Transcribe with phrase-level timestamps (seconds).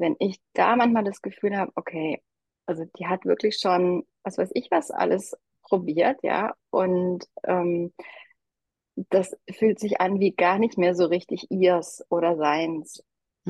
[0.00, 2.22] wenn ich da manchmal das Gefühl habe, okay,
[2.66, 7.92] also die hat wirklich schon, was weiß ich, was alles probiert, ja, und ähm,
[9.10, 13.02] das fühlt sich an wie gar nicht mehr so richtig ihrs oder seins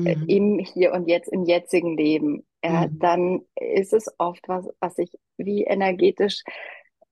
[0.03, 0.25] äh, Mhm.
[0.25, 2.45] im Hier und Jetzt, im jetzigen Leben.
[2.63, 2.99] Ja, Mhm.
[2.99, 6.43] dann ist es oft was, was sich wie energetisch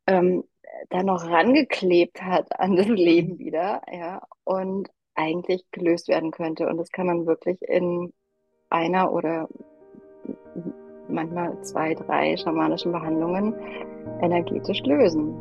[0.07, 0.43] ähm,
[0.89, 2.95] da noch rangeklebt hat an das Mhm.
[2.95, 6.67] Leben wieder, ja, und eigentlich gelöst werden könnte.
[6.67, 8.11] Und das kann man wirklich in
[8.73, 9.47] einer oder
[11.07, 13.53] manchmal zwei, drei schamanischen Behandlungen
[14.21, 15.33] energetisch lösen.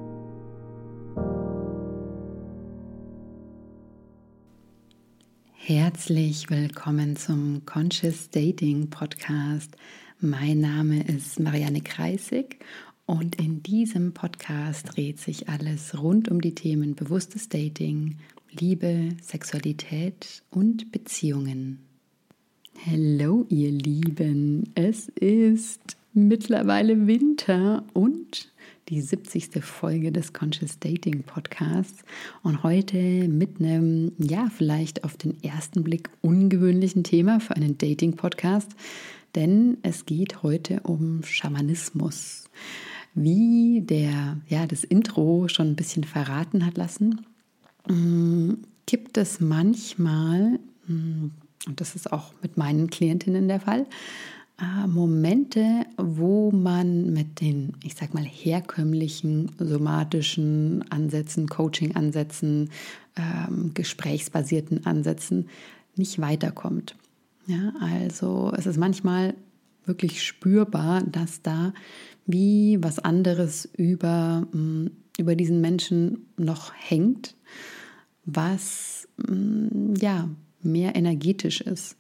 [5.55, 9.77] Herzlich willkommen zum Conscious Dating Podcast.
[10.21, 12.59] Mein Name ist Marianne Kreisig
[13.07, 18.19] und in diesem Podcast dreht sich alles rund um die Themen bewusstes Dating,
[18.51, 21.92] Liebe, Sexualität und Beziehungen.
[22.85, 28.51] Hallo ihr Lieben, es ist mittlerweile Winter und
[28.89, 29.63] die 70.
[29.65, 32.03] Folge des Conscious Dating Podcasts
[32.43, 38.17] und heute mit einem, ja, vielleicht auf den ersten Blick ungewöhnlichen Thema für einen Dating
[38.17, 38.73] Podcast,
[39.37, 42.51] denn es geht heute um Schamanismus.
[43.15, 47.25] Wie der, ja, das Intro schon ein bisschen verraten hat lassen,
[48.87, 50.59] gibt es manchmal,
[51.67, 53.87] und das ist auch mit meinen Klientinnen der Fall,
[54.87, 62.71] Momente, wo man mit den, ich sag mal, herkömmlichen somatischen Ansätzen, Coaching-Ansätzen,
[63.17, 65.49] ähm, gesprächsbasierten Ansätzen
[65.97, 66.97] nicht weiterkommt.
[67.47, 69.35] Ja, also es ist manchmal
[69.85, 71.73] wirklich spürbar, dass da
[72.25, 74.47] wie was anderes über,
[75.19, 77.35] über diesen Menschen noch hängt,
[78.25, 79.09] was
[80.01, 80.29] ja
[80.65, 81.97] mehr energetisch ist.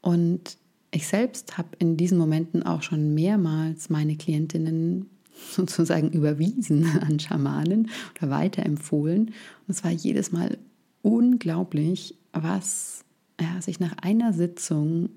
[0.00, 0.56] Und
[0.90, 5.08] ich selbst habe in diesen Momenten auch schon mehrmals meine Klientinnen
[5.50, 9.26] sozusagen überwiesen an Schamanen oder weiterempfohlen.
[9.26, 9.34] Und
[9.68, 10.58] es war jedes Mal
[11.02, 13.04] unglaublich, was
[13.40, 15.10] ja, sich nach einer Sitzung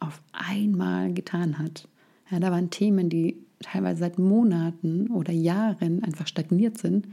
[0.00, 1.88] auf einmal getan hat.
[2.30, 7.08] Ja, da waren Themen, die teilweise seit Monaten oder Jahren einfach stagniert sind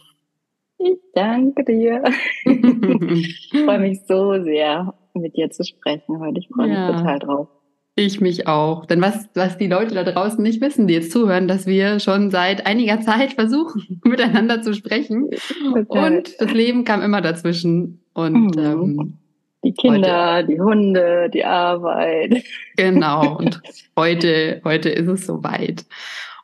[0.77, 2.05] Ich danke dir.
[2.45, 6.39] ich freue mich so sehr, mit dir zu sprechen heute.
[6.39, 7.49] Ich freue ja, mich total drauf.
[7.97, 8.85] Ich mich auch.
[8.85, 12.31] Denn was, was die Leute da draußen nicht wissen, die jetzt zuhören, dass wir schon
[12.31, 15.31] seit einiger Zeit versuchen, miteinander zu sprechen.
[15.63, 16.13] Total.
[16.13, 18.03] Und das Leben kam immer dazwischen.
[18.13, 18.63] Und mhm.
[18.63, 19.19] ähm,
[19.64, 22.44] die Kinder, heute, die Hunde, die Arbeit.
[22.76, 23.37] Genau.
[23.38, 23.60] Und
[23.96, 25.84] heute, heute ist es soweit.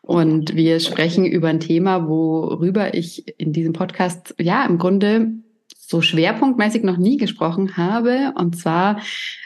[0.03, 5.29] Und wir sprechen über ein Thema, worüber ich in diesem Podcast ja im Grunde
[5.75, 8.35] so schwerpunktmäßig noch nie gesprochen habe.
[8.37, 9.01] Und zwar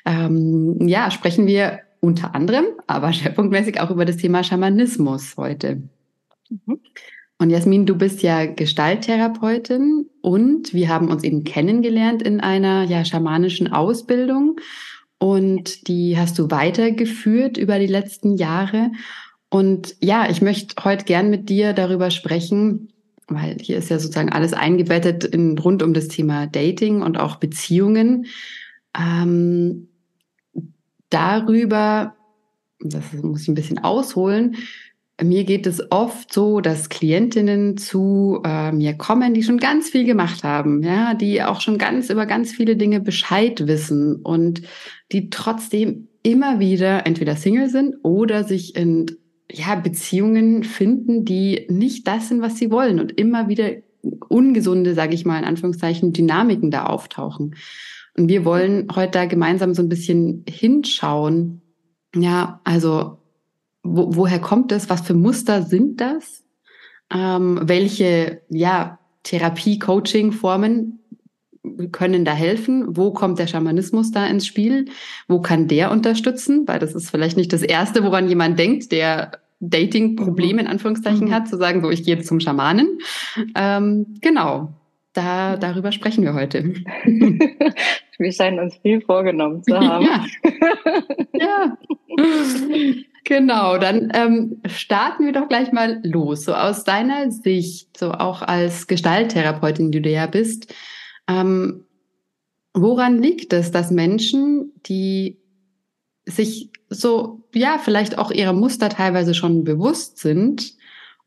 [0.04, 5.82] ähm, ja sprechen wir unter anderem, aber schwerpunktmäßig auch über das Thema Schamanismus heute.
[6.48, 6.80] Mhm.
[7.38, 13.04] Und Jasmin, du bist ja Gestalttherapeutin und wir haben uns eben kennengelernt in einer ja
[13.04, 14.56] schamanischen Ausbildung
[15.18, 18.90] und die hast du weitergeführt über die letzten Jahre.
[19.50, 22.92] Und ja, ich möchte heute gern mit dir darüber sprechen,
[23.28, 27.36] weil hier ist ja sozusagen alles eingebettet in, rund um das Thema Dating und auch
[27.36, 28.26] Beziehungen.
[28.98, 29.88] Ähm,
[31.08, 32.16] darüber,
[32.80, 34.56] das muss ich ein bisschen ausholen,
[35.22, 40.04] mir geht es oft so, dass Klientinnen zu äh, mir kommen, die schon ganz viel
[40.04, 44.62] gemacht haben, ja, die auch schon ganz über ganz viele Dinge Bescheid wissen und
[45.10, 49.06] die trotzdem immer wieder entweder Single sind oder sich in
[49.50, 53.70] ja, Beziehungen finden, die nicht das sind, was sie wollen und immer wieder
[54.28, 57.56] ungesunde, sage ich mal in Anführungszeichen, Dynamiken da auftauchen.
[58.16, 61.62] Und wir wollen heute da gemeinsam so ein bisschen hinschauen.
[62.14, 63.18] Ja, also
[63.82, 64.90] wo, woher kommt es?
[64.90, 66.44] Was für Muster sind das?
[67.12, 71.00] Ähm, welche ja, Therapie, Coaching-Formen
[71.92, 72.96] können da helfen?
[72.96, 74.86] Wo kommt der Schamanismus da ins Spiel?
[75.26, 76.66] Wo kann der unterstützen?
[76.66, 81.34] Weil das ist vielleicht nicht das Erste, woran jemand denkt, der Dating-Probleme in Anführungszeichen mhm.
[81.34, 82.98] hat, zu sagen, so ich gehe jetzt zum Schamanen.
[83.54, 84.72] Ähm, genau,
[85.12, 86.62] da, darüber sprechen wir heute.
[88.18, 90.04] wir scheinen uns viel vorgenommen zu haben.
[90.04, 90.26] Ja.
[91.32, 91.78] ja.
[93.28, 96.46] Genau, dann ähm, starten wir doch gleich mal los.
[96.46, 100.74] So aus deiner Sicht, so auch als Gestalttherapeutin, die du ja bist,
[101.28, 101.84] ähm,
[102.72, 105.36] woran liegt es, dass Menschen, die
[106.24, 110.72] sich so, ja, vielleicht auch ihrer Muster teilweise schon bewusst sind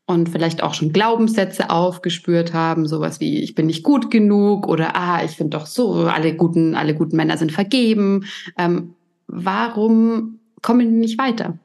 [0.04, 4.96] und vielleicht auch schon Glaubenssätze aufgespürt haben, sowas wie ich bin nicht gut genug oder
[4.96, 8.24] ah, ich finde doch so, alle guten, alle guten Männer sind vergeben.
[8.58, 8.94] Ähm,
[9.28, 11.60] warum kommen die nicht weiter?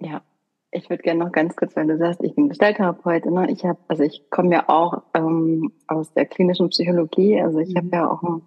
[0.00, 0.22] Ja,
[0.70, 3.32] ich würde gerne noch ganz kurz, weil du sagst, ich bin Gestalttherapeutin.
[3.32, 3.50] Ne?
[3.50, 7.40] Ich habe, also ich komme ja auch ähm, aus der klinischen Psychologie.
[7.40, 7.78] Also ich mhm.
[7.78, 8.42] habe ja auch ein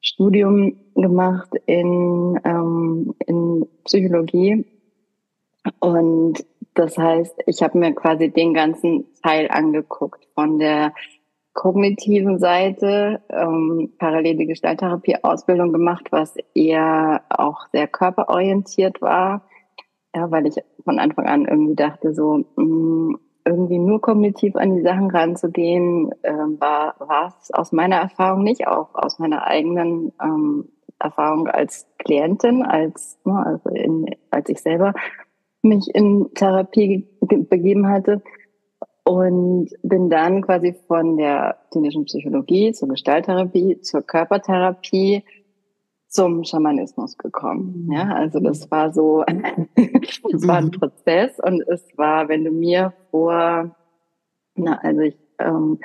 [0.00, 4.64] Studium gemacht in, ähm, in Psychologie.
[5.80, 6.44] Und
[6.74, 10.92] das heißt, ich habe mir quasi den ganzen Teil angeguckt von der
[11.54, 19.42] kognitiven Seite ähm, parallel die Gestalttherapie-Ausbildung gemacht, was eher auch sehr körperorientiert war.
[20.16, 24.74] Ja, weil ich von Anfang an irgendwie dachte, so mh, mm, irgendwie nur kognitiv an
[24.74, 30.70] die Sachen ranzugehen, äh, war es aus meiner Erfahrung nicht, auch aus meiner eigenen ähm,
[30.98, 34.94] Erfahrung als Klientin, als ne, also in, als ich selber
[35.60, 38.22] mich in Therapie begeben hatte.
[39.04, 45.24] Und bin dann quasi von der klinischen Psychologie zur Gestalttherapie, zur Körpertherapie
[46.08, 47.90] zum Schamanismus gekommen.
[47.92, 49.24] Ja, also das war so,
[49.74, 50.70] es war ein mhm.
[50.72, 53.76] Prozess und es war, wenn du mir vor,
[54.54, 55.78] na, also ich ähm,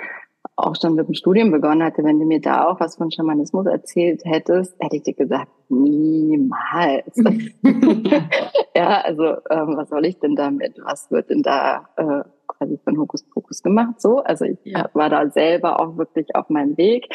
[0.56, 3.66] auch schon mit dem Studium begonnen hatte, wenn du mir da auch was von Schamanismus
[3.66, 7.16] erzählt hättest, hätte ich dir gesagt, niemals.
[8.76, 10.78] ja, also ähm, was soll ich denn damit?
[10.84, 14.02] Was wird denn da äh, quasi von Hokuspokus gemacht?
[14.02, 14.90] So, also ich ja.
[14.94, 17.08] war da selber auch wirklich auf meinem Weg.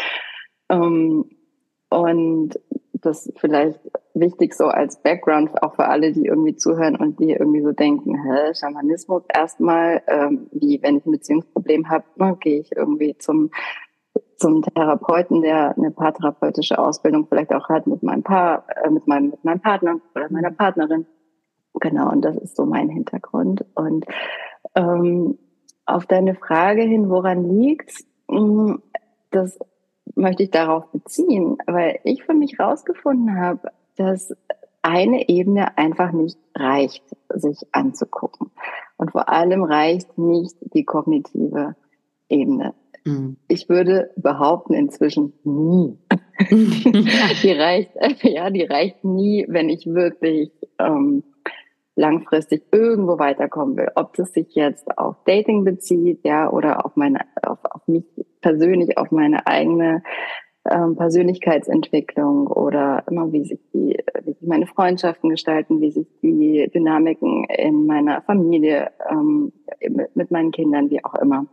[0.69, 1.27] Ähm,
[1.89, 2.59] und
[3.01, 3.81] das vielleicht
[4.15, 8.15] wichtig so als Background auch für alle, die irgendwie zuhören und die irgendwie so denken,
[8.15, 13.51] hä, Schamanismus erstmal, ähm, wie wenn ich ein Beziehungsproblem habe, ne, gehe ich irgendwie zum
[14.39, 19.31] zum Therapeuten, der eine paartherapeutische Ausbildung vielleicht auch hat mit meinem Paar, äh, mit meinem
[19.31, 21.07] mit meinem Partner oder meiner Partnerin.
[21.81, 23.65] Genau, und das ist so mein Hintergrund.
[23.75, 24.07] Und
[24.75, 25.39] ähm,
[25.85, 28.07] auf deine Frage hin, woran liegt's?
[28.29, 28.77] Mm,
[29.31, 29.59] das
[30.15, 34.35] möchte ich darauf beziehen, weil ich für mich rausgefunden habe, dass
[34.83, 38.51] eine Ebene einfach nicht reicht, sich anzugucken.
[38.97, 41.75] Und vor allem reicht nicht die kognitive
[42.29, 42.75] Ebene.
[43.05, 43.37] Mhm.
[43.49, 45.99] Ich würde behaupten, inzwischen nie.
[46.51, 47.91] die reicht,
[48.23, 51.25] ja, die reicht nie, wenn ich wirklich ähm,
[51.97, 53.89] langfristig irgendwo weiterkommen will.
[53.97, 58.05] Ob das sich jetzt auf Dating bezieht, ja, oder auf meine, auf, auf mich
[58.43, 60.03] persönlich, auf meine eigene
[60.71, 66.71] ähm, Persönlichkeitsentwicklung oder immer wie sich die, wie sich meine Freundschaften gestalten, wie sich die
[66.73, 69.53] Dynamiken in meiner Familie, ähm,
[69.89, 71.47] mit, mit meinen Kindern, wie auch immer.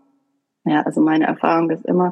[0.66, 2.12] Ja, also meine Erfahrung ist immer,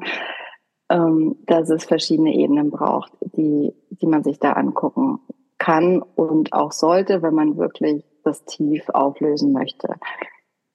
[0.89, 5.19] ähm, dass es verschiedene Ebenen braucht, die, die man sich da angucken
[5.57, 9.95] kann und auch sollte, wenn man wirklich das tief auflösen möchte.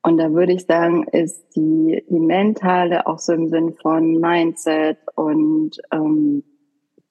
[0.02, 4.98] Und da würde ich sagen, ist die, die mentale auch so im Sinn von Mindset
[5.16, 6.44] und ähm,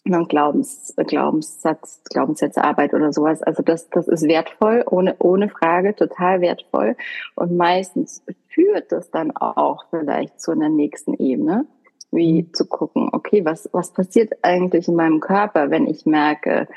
[0.05, 3.41] Glaubens, Glaubenssatz, Glaubenssätzearbeit oder sowas.
[3.41, 6.95] Also das, das ist wertvoll, ohne, ohne Frage, total wertvoll.
[7.35, 11.65] Und meistens führt das dann auch vielleicht zu einer nächsten Ebene,
[12.11, 12.53] wie mhm.
[12.53, 16.67] zu gucken, okay, was, was passiert eigentlich in meinem Körper, wenn ich merke,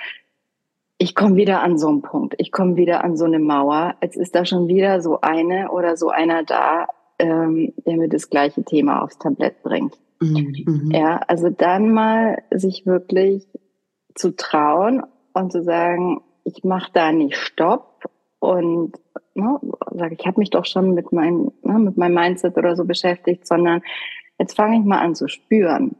[0.98, 3.94] ich komme wieder an so einen Punkt, ich komme wieder an so eine Mauer.
[4.02, 6.88] Jetzt ist da schon wieder so eine oder so einer da,
[7.20, 9.96] ähm, der mir das gleiche Thema aufs Tablett bringt.
[10.20, 10.90] Mhm.
[10.92, 13.46] Ja, also dann mal sich wirklich
[14.14, 18.96] zu trauen und zu sagen, ich mache da nicht Stopp und
[19.34, 19.60] ne,
[19.92, 23.46] sage, ich habe mich doch schon mit, mein, ne, mit meinem Mindset oder so beschäftigt,
[23.46, 23.82] sondern
[24.38, 25.94] jetzt fange ich mal an zu spüren.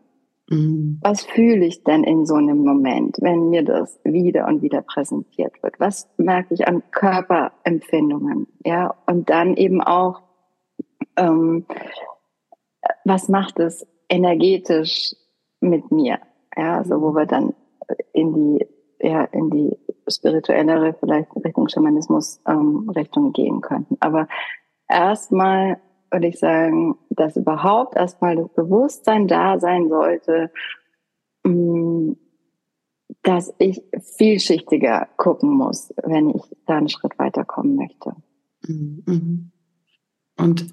[0.49, 0.99] Mhm.
[1.03, 5.63] Was fühle ich denn in so einem Moment, wenn mir das wieder und wieder präsentiert
[5.63, 5.79] wird?
[5.79, 8.47] Was merke ich an Körperempfindungen?
[8.65, 10.23] Ja, und dann eben auch,
[11.17, 11.67] ähm,
[13.05, 15.15] was macht es energetisch
[15.61, 16.19] mit mir?
[16.57, 17.55] Ja, also wo wir dann
[18.13, 18.67] in die,
[19.01, 19.77] ja, in die
[20.09, 23.97] spirituellere, vielleicht Richtung Schamanismus ähm, Richtung gehen könnten.
[24.01, 24.29] Aber
[24.89, 25.79] erstmal
[26.11, 30.51] würde ich sagen, dass überhaupt erstmal das Bewusstsein da sein sollte,
[31.45, 32.13] mm,
[33.23, 33.83] dass ich
[34.17, 38.15] vielschichtiger gucken muss, wenn ich da einen Schritt weiterkommen möchte.
[38.67, 39.51] Mhm.
[40.39, 40.67] Und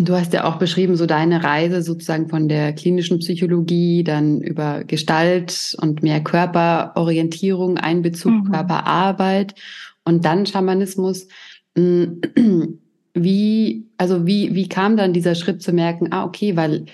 [0.00, 4.84] Du hast ja auch beschrieben, so deine Reise sozusagen von der klinischen Psychologie, dann über
[4.84, 8.52] Gestalt und mehr Körperorientierung, Einbezug, mhm.
[8.52, 9.56] Körperarbeit
[10.04, 11.26] und dann Schamanismus.
[13.22, 16.86] Wie, also wie, wie kam dann dieser Schritt zu merken, ah, okay, weil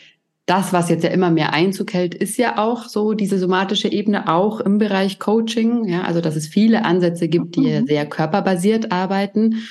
[0.47, 4.29] das, was jetzt ja immer mehr Einzug hält, ist ja auch so diese somatische Ebene
[4.29, 7.87] auch im Bereich Coaching, ja, also dass es viele Ansätze gibt, die mhm.
[7.87, 9.63] sehr körperbasiert arbeiten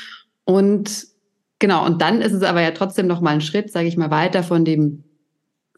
[0.46, 1.14] und
[1.64, 4.12] Genau, und dann ist es aber ja trotzdem noch mal ein Schritt, sage ich mal,
[4.12, 5.06] weiter von dem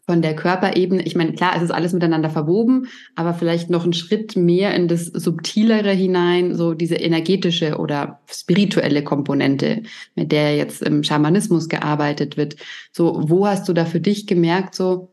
[0.06, 1.02] von der Körperebene.
[1.02, 2.86] Ich meine, klar, es ist alles miteinander verwoben,
[3.16, 9.02] aber vielleicht noch ein Schritt mehr in das subtilere hinein, so diese energetische oder spirituelle
[9.02, 9.82] Komponente,
[10.14, 12.56] mit der jetzt im Schamanismus gearbeitet wird.
[12.92, 15.12] So, wo hast du da für dich gemerkt, so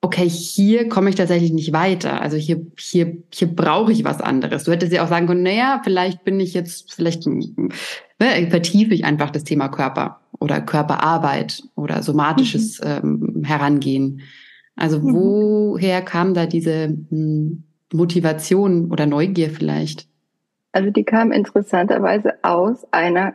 [0.00, 2.20] okay, hier komme ich tatsächlich nicht weiter.
[2.20, 4.64] Also hier, hier, hier brauche ich was anderes.
[4.64, 7.48] Du hättest ja auch sagen können, naja, vielleicht bin ich jetzt, vielleicht ne,
[8.18, 13.34] vertiefe ich einfach das Thema Körper oder Körperarbeit oder somatisches mhm.
[13.36, 14.20] ähm, Herangehen.
[14.76, 15.14] Also mhm.
[15.14, 20.08] woher kam da diese hm, Motivation oder Neugier vielleicht?
[20.72, 23.34] Also die kam interessanterweise aus einer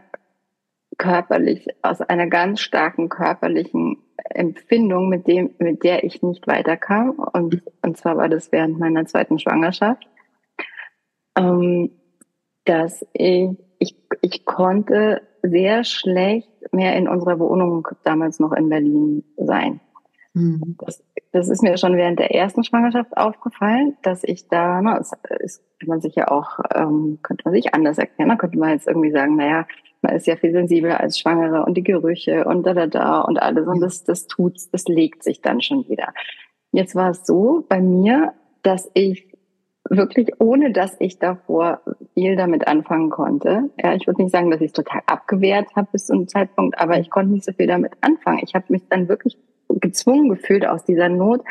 [0.98, 3.98] körperlich, aus einer ganz starken körperlichen
[4.30, 7.12] Empfindung, mit dem, mit der ich nicht weiterkam.
[7.12, 10.08] Und, und zwar war das während meiner zweiten Schwangerschaft,
[11.38, 11.92] ähm,
[12.66, 19.24] dass ich, ich, ich konnte sehr schlecht mehr in unserer Wohnung damals noch in Berlin
[19.38, 19.80] sein.
[20.34, 20.76] Mhm.
[20.80, 25.14] Das, das ist mir schon während der ersten Schwangerschaft aufgefallen, dass ich da, na, das
[25.40, 28.72] ist, kann man sich ja auch, ähm, könnte man sich anders erklären, da könnte man
[28.72, 29.66] jetzt irgendwie sagen, naja,
[30.02, 33.42] man ist ja viel sensibler als Schwangere und die Gerüche und da, da, da und
[33.42, 33.68] alles.
[33.68, 36.14] Und das, das tut's, das legt sich dann schon wieder.
[36.72, 39.29] Jetzt war es so bei mir, dass ich
[39.90, 41.82] wirklich, ohne dass ich davor
[42.14, 43.70] viel damit anfangen konnte.
[43.82, 46.80] Ja, ich würde nicht sagen, dass ich es total abgewehrt habe bis zu einem Zeitpunkt,
[46.80, 48.42] aber ich konnte nicht so viel damit anfangen.
[48.44, 51.42] Ich habe mich dann wirklich gezwungen gefühlt aus dieser Not,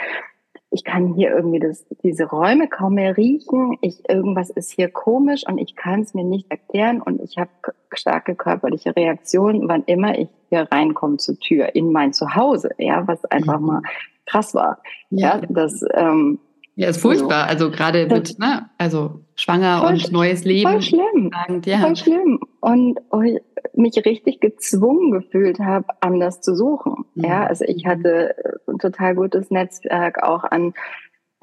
[0.70, 3.78] ich kann hier irgendwie das, diese Räume kaum mehr riechen.
[3.80, 7.50] Ich, irgendwas ist hier komisch und ich kann es mir nicht erklären und ich habe
[7.92, 13.24] starke körperliche Reaktionen, wann immer ich hier reinkomme zur Tür in mein Zuhause, ja, was
[13.26, 13.66] einfach mhm.
[13.66, 13.82] mal
[14.26, 14.82] krass war.
[15.08, 16.38] Ja, ja das ähm,
[16.78, 17.48] ja, ist furchtbar.
[17.48, 20.70] Also, also gerade mit, ne, also schwanger voll, und neues Leben.
[20.70, 21.30] Voll schlimm.
[21.32, 21.78] Sagend, ja.
[21.78, 22.38] Voll schlimm.
[22.60, 23.40] Und ich
[23.74, 27.04] mich richtig gezwungen gefühlt habe, anders zu suchen.
[27.16, 27.24] Mhm.
[27.24, 28.36] Ja, also ich hatte
[28.68, 30.72] ein total gutes Netzwerk auch an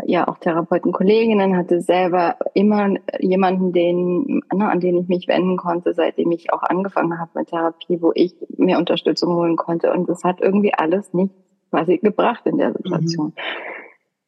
[0.05, 5.57] ja auch Therapeuten, Kolleginnen, hatte selber immer jemanden, den, ne, an den ich mich wenden
[5.57, 9.91] konnte, seitdem ich auch angefangen habe mit Therapie, wo ich mir Unterstützung holen konnte.
[9.91, 11.33] Und das hat irgendwie alles nicht
[11.71, 13.27] quasi gebracht in der Situation.
[13.27, 13.33] Mhm.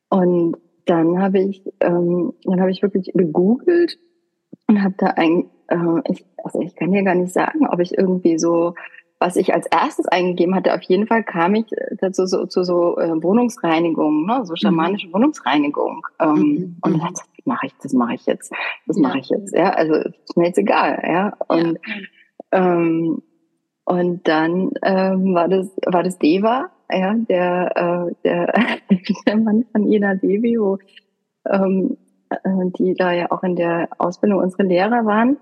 [0.09, 0.57] Und
[0.89, 3.99] dann habe ich, ähm, dann habe ich wirklich gegoogelt
[4.67, 7.97] und habe da ein, äh, ich, also ich kann ja gar nicht sagen, ob ich
[7.97, 8.73] irgendwie so,
[9.19, 11.65] was ich als erstes eingegeben hatte, auf jeden Fall kam ich
[11.99, 15.13] dazu so, zu so äh, Wohnungsreinigung, ne, so schamanische mhm.
[15.13, 16.05] Wohnungsreinigung.
[16.19, 16.77] Ähm, mhm.
[16.81, 18.51] Und dachte, das mache ich, das mache ich jetzt,
[18.85, 19.71] das mache ich jetzt, ja.
[19.71, 21.33] Also ist mir jetzt egal, ja.
[21.47, 21.79] Und
[22.51, 22.75] ja.
[22.75, 23.21] ähm,
[23.85, 28.53] und dann ähm, war das war das Deva ja, der, äh, der,
[29.27, 30.77] der Mann von Ina Devi, wo
[31.49, 31.97] ähm,
[32.29, 35.37] äh, die da ja auch in der Ausbildung unsere Lehrer waren.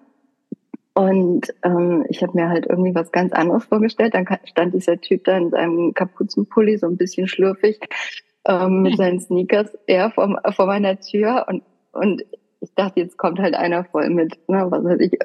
[0.94, 4.14] Und ähm, ich habe mir halt irgendwie was ganz anderes vorgestellt.
[4.14, 7.80] Dann stand dieser Typ da in seinem Kapuzenpulli, so ein bisschen schlürfig,
[8.48, 11.48] ähm, mit seinen Sneakers ja, vor, vor meiner Tür.
[11.50, 12.24] Und, und
[12.62, 15.20] ich dachte, jetzt kommt halt einer voll mit, ne, was weiß ich,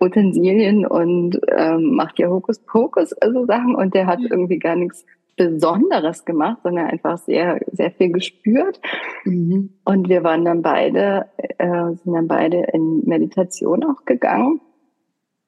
[0.00, 3.74] Utensilien und ähm, macht ja Hokuspokus, also Sachen.
[3.74, 5.04] Und der hat irgendwie gar nichts
[5.40, 8.78] Besonderes gemacht, sondern einfach sehr, sehr viel gespürt.
[9.24, 9.70] Mhm.
[9.86, 14.60] Und wir waren dann beide, äh, sind dann beide in Meditation auch gegangen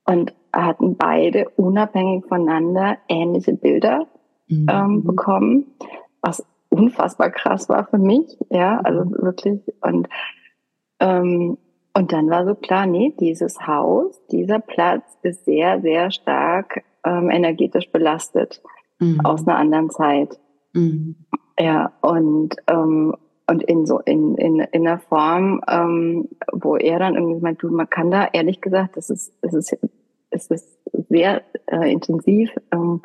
[0.06, 4.06] und hatten beide unabhängig voneinander ähnliche Bilder
[4.48, 4.66] mhm.
[4.70, 5.66] ähm, bekommen,
[6.22, 9.16] was unfassbar krass war für mich, ja, also mhm.
[9.20, 10.08] wirklich und
[11.00, 11.58] ähm,
[11.94, 17.28] und dann war so klar, nee, dieses Haus, dieser Platz ist sehr, sehr stark ähm,
[17.28, 18.62] energetisch belastet
[19.02, 19.20] mhm.
[19.20, 20.38] aus einer anderen Zeit.
[20.72, 21.16] Mhm.
[21.58, 23.14] Ja, und, ähm,
[23.46, 27.68] und in so in, in, in einer Form, ähm, wo er dann irgendwie meint, du,
[27.70, 29.78] man kann da ehrlich gesagt, das ist, es ist,
[30.30, 30.78] es ist
[31.08, 32.50] sehr äh, intensiv.
[32.72, 33.02] Ähm,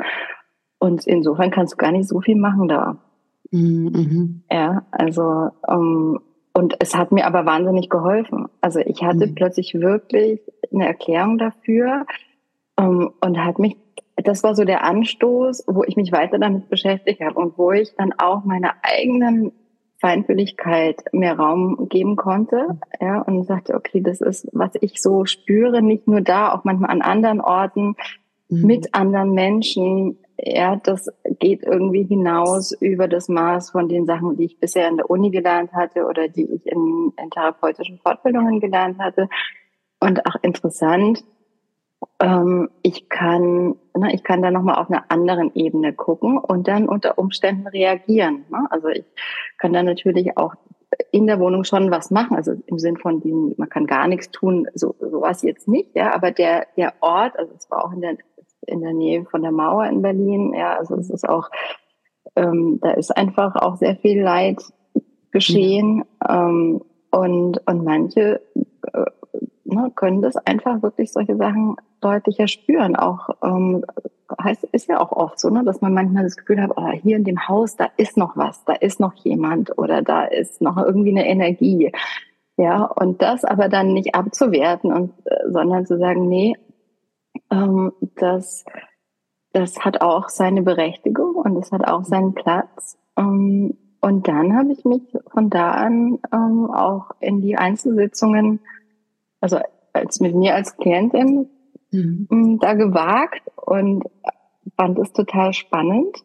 [0.79, 2.97] und insofern kannst du gar nicht so viel machen da.
[3.51, 3.91] Mhm.
[3.93, 4.43] mhm.
[4.51, 6.19] Ja, also ähm,
[6.53, 8.47] und es hat mir aber wahnsinnig geholfen.
[8.61, 9.35] Also ich hatte mhm.
[9.35, 10.41] plötzlich wirklich
[10.73, 12.05] eine Erklärung dafür
[12.79, 13.77] ähm, und hat mich,
[14.23, 17.95] das war so der Anstoß, wo ich mich weiter damit beschäftigt habe und wo ich
[17.95, 19.51] dann auch meiner eigenen
[19.99, 25.81] Feinfühligkeit mehr Raum geben konnte, ja, und sagte, okay, das ist, was ich so spüre,
[25.81, 27.95] nicht nur da, auch manchmal an anderen Orten,
[28.49, 28.65] mhm.
[28.65, 31.09] mit anderen Menschen, ja, das
[31.39, 35.31] geht irgendwie hinaus über das Maß von den Sachen, die ich bisher in der Uni
[35.31, 39.29] gelernt hatte oder die ich in, in therapeutischen Fortbildungen gelernt hatte.
[39.99, 41.23] Und auch interessant,
[42.19, 46.89] ähm, ich kann, ne, ich kann da nochmal auf einer anderen Ebene gucken und dann
[46.89, 48.45] unter Umständen reagieren.
[48.49, 48.67] Ne?
[48.69, 49.05] Also ich
[49.57, 50.55] kann da natürlich auch
[51.11, 53.21] in der Wohnung schon was machen, also im Sinn von,
[53.57, 57.53] man kann gar nichts tun, so sowas jetzt nicht, ja, aber der der Ort, also
[57.55, 58.17] es war auch in der
[58.67, 60.53] in der Nähe von der Mauer in Berlin.
[60.53, 61.49] Ja, also es ist auch,
[62.35, 64.61] ähm, da ist einfach auch sehr viel Leid
[65.31, 66.03] geschehen.
[66.23, 66.47] Ja.
[66.47, 68.41] Ähm, und, und manche
[69.67, 72.95] ne, können das einfach wirklich solche Sachen deutlicher spüren.
[72.95, 73.85] Auch ähm,
[74.41, 77.17] heißt, ist ja auch oft so, ne, dass man manchmal das Gefühl hat, oh, hier
[77.17, 80.77] in dem Haus, da ist noch was, da ist noch jemand oder da ist noch
[80.77, 81.91] irgendwie eine Energie.
[82.57, 86.55] Ja, und das aber dann nicht abzuwerten und, äh, sondern zu sagen, nee,
[87.51, 88.65] ähm, das,
[89.53, 92.97] das hat auch seine Berechtigung und es hat auch seinen Platz.
[93.15, 98.59] Ähm, und dann habe ich mich von da an ähm, auch in die Einzelsitzungen,
[99.41, 99.59] also
[99.93, 101.49] als mit mir als Klientin,
[101.91, 102.27] mhm.
[102.31, 104.03] Ähm, da gewagt und
[104.75, 106.15] fand es total spannend,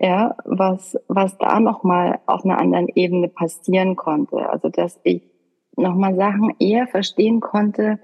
[0.00, 4.48] ja, was, was da nochmal auf einer anderen Ebene passieren konnte.
[4.48, 5.22] Also, dass ich
[5.76, 7.98] nochmal Sachen eher verstehen konnte,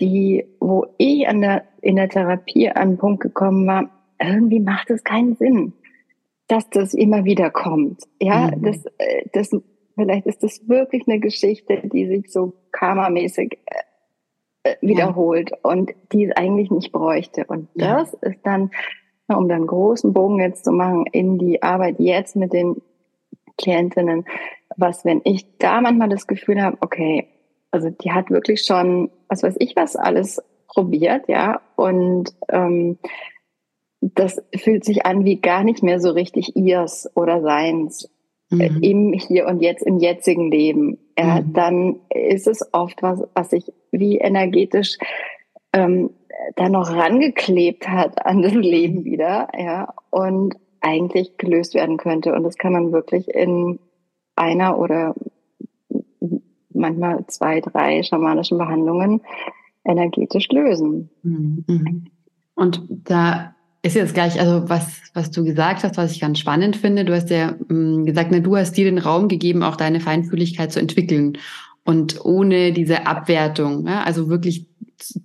[0.00, 4.90] die, wo ich an der, in der Therapie an einen Punkt gekommen war, irgendwie macht
[4.90, 5.72] es keinen Sinn,
[6.48, 8.02] dass das immer wieder kommt.
[8.20, 8.62] Ja, mhm.
[8.62, 9.50] das, äh, das,
[9.94, 13.58] vielleicht ist das wirklich eine Geschichte, die sich so karmamäßig
[14.64, 15.58] äh, wiederholt ja.
[15.62, 17.44] und die es eigentlich nicht bräuchte.
[17.46, 17.98] Und ja.
[17.98, 18.70] das ist dann,
[19.28, 22.82] um dann großen Bogen jetzt zu machen, in die Arbeit jetzt mit den
[23.58, 24.24] Klientinnen,
[24.76, 27.28] was, wenn ich da manchmal das Gefühl habe, okay,
[27.70, 31.60] also die hat wirklich schon, was weiß ich was, alles probiert, ja.
[31.76, 32.98] Und ähm,
[34.00, 38.13] das fühlt sich an wie gar nicht mehr so richtig ihrs oder seins äh,
[38.50, 38.82] mhm.
[38.82, 40.98] im Hier und Jetzt, im jetzigen Leben.
[41.18, 41.52] Ja, mhm.
[41.52, 44.98] Dann ist es oft was, was sich wie energetisch
[45.72, 46.10] ähm,
[46.56, 49.04] da noch rangeklebt hat an das Leben mhm.
[49.04, 52.34] wieder, ja, und eigentlich gelöst werden könnte.
[52.34, 53.78] Und das kann man wirklich in
[54.36, 55.14] einer oder
[56.72, 59.22] manchmal zwei, drei schamanischen Behandlungen
[59.84, 61.10] energetisch lösen.
[61.22, 62.10] Mhm.
[62.54, 63.54] Und da
[63.84, 67.14] ist jetzt gleich, also was, was du gesagt hast, was ich ganz spannend finde, du
[67.14, 70.72] hast ja mh, mm, gesagt, ne, du hast dir den Raum gegeben, auch deine Feinfühligkeit
[70.72, 71.38] zu entwickeln.
[71.84, 74.66] Und ohne diese Abwertung, ja, also wirklich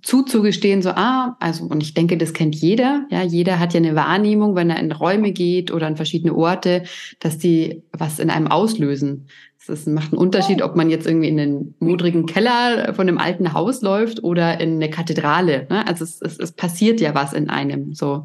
[0.02, 3.94] zuzugestehen, so, ah, also, und ich denke, das kennt jeder, ja, jeder hat ja eine
[3.94, 6.84] Wahrnehmung, wenn er in Räume geht oder an verschiedene Orte,
[7.18, 9.26] dass die was in einem auslösen.
[9.68, 13.52] Es macht einen Unterschied, ob man jetzt irgendwie in den modrigen Keller von einem alten
[13.52, 15.66] Haus läuft oder in eine Kathedrale.
[15.70, 15.86] Ne?
[15.86, 18.24] Also es, es, es passiert ja was in einem so.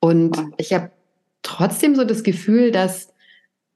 [0.00, 0.90] Und ich habe
[1.42, 3.12] trotzdem so das Gefühl, dass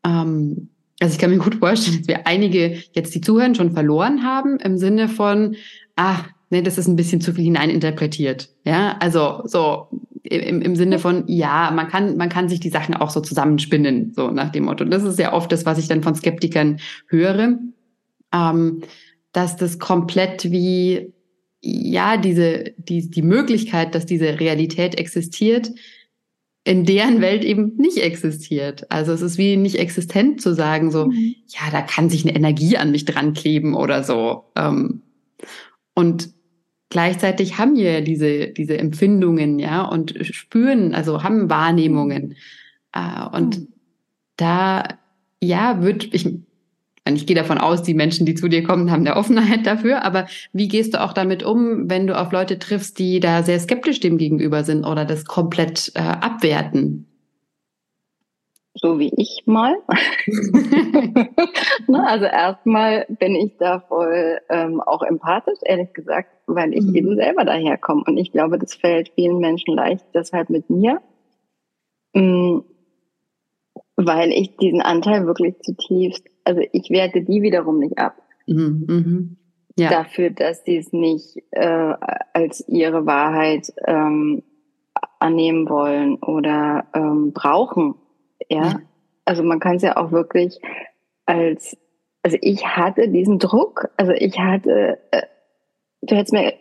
[0.04, 4.22] ähm, also ich kann mir gut vorstellen, dass wir einige jetzt die zuhören schon verloren
[4.22, 5.56] haben im Sinne von,
[5.96, 8.48] ah, nee, das ist ein bisschen zu viel hineininterpretiert.
[8.64, 9.88] Ja, also so
[10.26, 14.12] im, im Sinne von, ja, man kann, man kann sich die Sachen auch so zusammenspinnen,
[14.14, 14.84] so nach dem Motto.
[14.84, 17.58] Das ist ja oft das, was ich dann von Skeptikern höre,
[18.32, 18.82] ähm,
[19.32, 21.12] dass das komplett wie,
[21.60, 25.70] ja, diese, die, die Möglichkeit, dass diese Realität existiert,
[26.64, 28.90] in deren Welt eben nicht existiert.
[28.90, 31.36] Also es ist wie nicht existent zu sagen, so, mhm.
[31.46, 34.44] ja, da kann sich eine Energie an mich dran kleben oder so.
[34.56, 35.02] Ähm,
[35.94, 36.35] und
[36.90, 42.36] gleichzeitig haben wir diese, diese Empfindungen, ja, und spüren, also haben Wahrnehmungen.
[42.92, 43.68] Äh, und mhm.
[44.36, 44.84] da,
[45.42, 46.28] ja, wird, ich,
[47.04, 50.04] ich gehe davon aus, die Menschen, die zu dir kommen, haben eine Offenheit dafür.
[50.04, 53.60] Aber wie gehst du auch damit um, wenn du auf Leute triffst, die da sehr
[53.60, 57.06] skeptisch dem gegenüber sind oder das komplett äh, abwerten?
[58.78, 59.76] So wie ich mal.
[61.88, 66.94] also erstmal bin ich da voll ähm, auch empathisch, ehrlich gesagt, weil ich mhm.
[66.94, 68.04] eben selber daherkomme.
[68.06, 71.00] Und ich glaube, das fällt vielen Menschen leicht, deshalb mit mir.
[72.14, 72.64] Mhm
[73.96, 78.16] weil ich diesen Anteil wirklich zutiefst, also ich werte die wiederum nicht ab.
[78.46, 79.36] Mhm, mhm.
[79.78, 79.90] Ja.
[79.90, 81.94] Dafür, dass sie es nicht äh,
[82.32, 84.42] als ihre Wahrheit ähm,
[85.18, 87.94] annehmen wollen oder ähm, brauchen.
[88.48, 88.80] Ja?
[89.24, 90.60] Also man kann es ja auch wirklich
[91.26, 91.76] als,
[92.22, 95.22] also ich hatte diesen Druck, also ich hatte, äh,
[96.02, 96.54] du hättest mir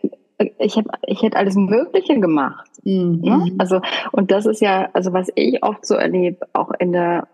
[0.58, 2.70] ich habe ich hätte alles Mögliche gemacht.
[2.84, 3.20] Mhm.
[3.22, 3.52] Ne?
[3.58, 3.80] Also
[4.12, 7.28] und das ist ja, also was ich oft so erlebe, auch in der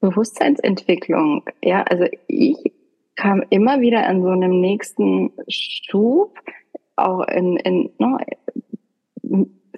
[0.00, 1.44] Bewusstseinsentwicklung.
[1.62, 2.56] Ja, also ich
[3.16, 6.38] kam immer wieder an so einem nächsten Schub,
[6.96, 8.18] auch in, in ne,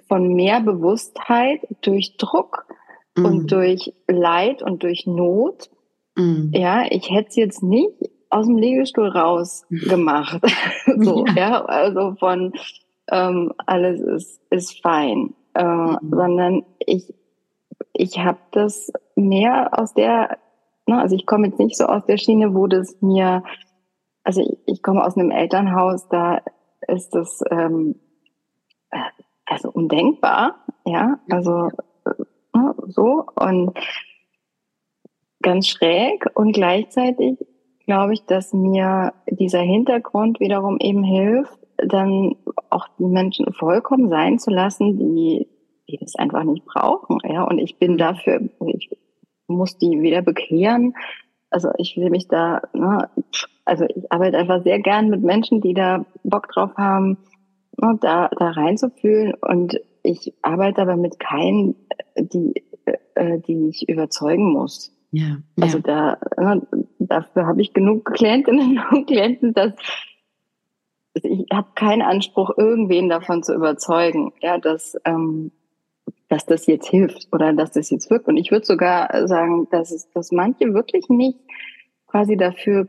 [0.07, 2.65] von mehr Bewusstheit durch Druck
[3.15, 3.25] mhm.
[3.25, 5.69] und durch Leid und durch Not.
[6.15, 6.51] Mhm.
[6.53, 7.93] Ja, ich hätte es jetzt nicht
[8.29, 10.41] aus dem Liegestuhl raus gemacht.
[10.97, 11.35] so, ja.
[11.35, 11.65] ja.
[11.65, 12.53] also von
[13.11, 15.33] ähm, alles ist, ist fein.
[15.53, 15.97] Äh, mhm.
[16.09, 17.13] Sondern ich,
[17.93, 20.37] ich habe das mehr aus der,
[20.87, 23.43] ne, also ich komme jetzt nicht so aus der Schiene, wo das mir,
[24.23, 26.41] also ich, ich komme aus einem Elternhaus, da
[26.87, 27.95] ist das ähm,
[28.89, 28.97] äh,
[29.45, 31.69] also undenkbar, ja, also
[32.05, 32.23] äh,
[32.87, 33.77] so und
[35.41, 37.37] ganz schräg und gleichzeitig
[37.85, 42.35] glaube ich, dass mir dieser Hintergrund wiederum eben hilft, dann
[42.69, 45.47] auch die Menschen vollkommen sein zu lassen, die,
[45.89, 47.19] die das einfach nicht brauchen.
[47.23, 48.89] Ja, und ich bin dafür, ich
[49.47, 50.95] muss die wieder bekehren.
[51.49, 53.09] Also ich will mich da, ne,
[53.65, 57.17] also ich arbeite einfach sehr gern mit Menschen, die da Bock drauf haben,
[57.79, 59.33] ne, da, da reinzufühlen.
[59.35, 61.75] Und ich arbeite aber mit keinen,
[62.17, 62.63] die,
[63.15, 64.91] äh, die ich überzeugen muss.
[65.11, 66.17] Ja, also ja.
[66.37, 66.67] da, ne,
[66.99, 69.73] dafür habe ich genug Klientinnen und Klienten, dass
[71.13, 75.51] ich habe keinen Anspruch, irgendwen davon zu überzeugen, ja, dass, ähm,
[76.27, 78.27] dass das jetzt hilft oder dass das jetzt wirkt.
[78.27, 81.37] Und ich würde sogar sagen, dass es, dass manche wirklich nicht
[82.07, 82.87] quasi dafür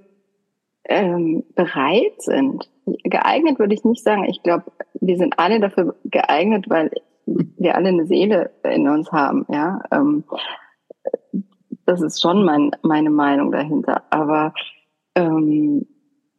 [0.87, 2.71] ähm, bereit sind.
[2.87, 4.25] Geeignet würde ich nicht sagen.
[4.25, 4.65] Ich glaube,
[5.01, 6.91] wir sind alle dafür geeignet, weil
[7.27, 9.83] wir alle eine Seele in uns haben, ja.
[9.91, 10.25] Ähm,
[11.87, 14.05] das ist schon mein, meine Meinung dahinter.
[14.11, 14.55] Aber
[15.15, 15.87] ähm,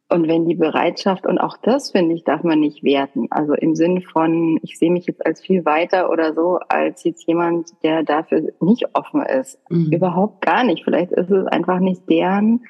[0.08, 3.26] und wenn die Bereitschaft, und auch das finde ich, darf man nicht werten.
[3.30, 7.26] Also im Sinn von, ich sehe mich jetzt als viel weiter oder so, als jetzt
[7.26, 9.58] jemand, der dafür nicht offen ist.
[9.68, 9.90] Mhm.
[9.92, 10.84] Überhaupt gar nicht.
[10.84, 12.64] Vielleicht ist es einfach nicht deren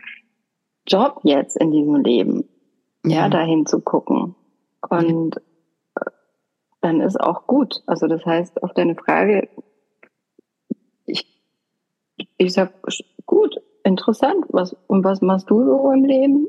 [0.86, 2.44] Job jetzt in diesem Leben,
[3.04, 4.34] ja, ja dahin zu gucken.
[4.88, 5.40] Und.
[6.86, 7.82] Dann ist auch gut.
[7.86, 9.48] Also das heißt, auf deine Frage,
[11.04, 11.26] ich,
[12.38, 12.74] ich sag
[13.26, 14.44] gut, interessant.
[14.50, 16.46] Was, und was machst du so im Leben?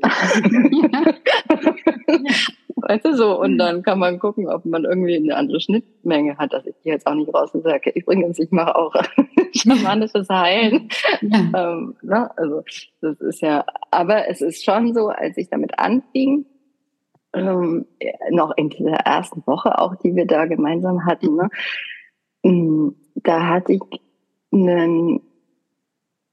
[2.76, 3.40] weißt du so?
[3.40, 6.92] Und dann kann man gucken, ob man irgendwie eine andere Schnittmenge hat, dass ich hier
[6.92, 8.94] jetzt auch nicht raus und sage, übrigens, ich mache auch
[9.52, 10.88] schamanisches Heilen.
[11.20, 11.72] Ja.
[11.72, 12.30] Ähm, ne?
[12.36, 12.62] Also,
[13.00, 16.46] das ist ja, aber es ist schon so, als ich damit anfing,
[17.34, 17.86] ähm,
[18.30, 21.48] noch in dieser ersten Woche auch, die wir da gemeinsam hatten, ne?
[22.42, 23.82] Mm, da hatte ich
[24.52, 25.20] einen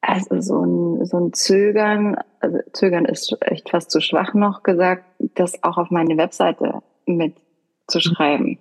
[0.07, 5.03] also so ein, so ein Zögern, also Zögern ist echt fast zu schwach noch gesagt,
[5.33, 8.59] das auch auf meine Webseite mitzuschreiben.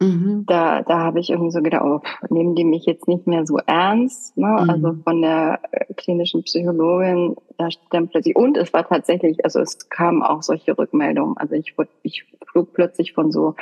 [0.00, 0.44] Mhm.
[0.46, 3.58] Da, da habe ich irgendwie so gedacht, oh, nehmen die mich jetzt nicht mehr so
[3.66, 4.36] ernst.
[4.36, 4.46] Ne?
[4.46, 4.70] Mhm.
[4.70, 9.88] Also von der äh, klinischen Psychologin, da stand plötzlich, und es war tatsächlich, also es
[9.88, 11.36] kamen auch solche Rückmeldungen.
[11.36, 13.54] Also ich, wurde, ich flog plötzlich von so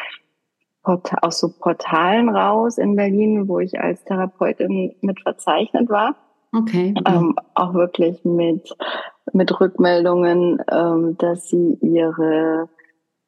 [0.84, 6.16] aus so Portalen raus in Berlin, wo ich als Therapeutin mit verzeichnet war.
[6.54, 6.94] Okay.
[7.06, 8.74] Ähm, auch wirklich mit,
[9.32, 12.68] mit Rückmeldungen, ähm, dass sie ihre,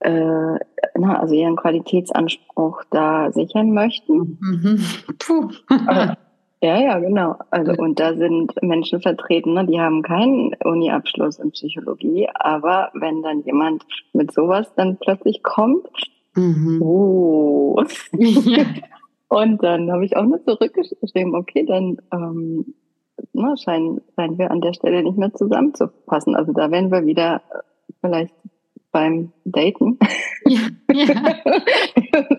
[0.05, 0.59] äh,
[0.97, 4.39] na, also ihren Qualitätsanspruch da sichern möchten.
[4.41, 4.85] Mhm.
[5.19, 5.49] Puh.
[5.89, 6.15] Äh,
[6.63, 7.37] ja, ja, genau.
[7.51, 13.23] Also und da sind Menschen vertreten, ne, die haben keinen Uni-Abschluss in Psychologie, aber wenn
[13.23, 15.89] dann jemand mit sowas dann plötzlich kommt,
[16.35, 16.81] mhm.
[16.83, 17.83] oh.
[19.29, 22.75] und dann habe ich auch nur zurückgeschrieben, okay, dann ähm,
[23.33, 26.37] ne, scheinen, scheinen wir an der Stelle nicht mehr zusammenzupassen.
[26.37, 28.35] Also da werden wir wieder äh, vielleicht
[28.95, 29.99] beim Daten.
[30.47, 30.61] Ja,
[30.93, 31.05] ja.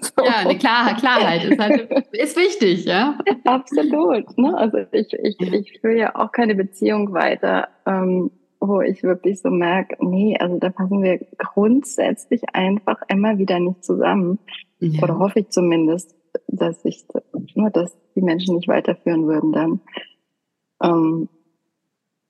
[0.01, 0.23] so.
[0.23, 3.19] ja eine Klar Klarheit ist, halt, ist wichtig, ja.
[3.43, 4.37] Absolut.
[4.37, 4.57] Ne?
[4.57, 9.49] Also ich, ich, ich führe ja auch keine Beziehung weiter, ähm, wo ich wirklich so
[9.49, 14.39] merke, nee, also da passen wir grundsätzlich einfach immer wieder nicht zusammen.
[14.79, 15.03] Ja.
[15.03, 16.15] Oder hoffe ich zumindest,
[16.47, 17.05] dass ich,
[17.53, 19.81] nur dass die Menschen nicht weiterführen würden dann.
[20.81, 21.27] Ähm,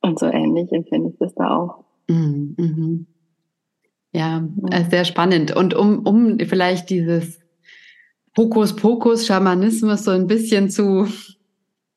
[0.01, 1.83] und so ähnlich empfinde ich das da auch.
[2.07, 3.05] Mhm.
[4.15, 4.19] Mhm.
[4.19, 5.55] Ja, äh, sehr spannend.
[5.55, 7.39] Und um, um vielleicht dieses
[8.37, 11.07] Hokuspokus, Schamanismus so ein bisschen zu,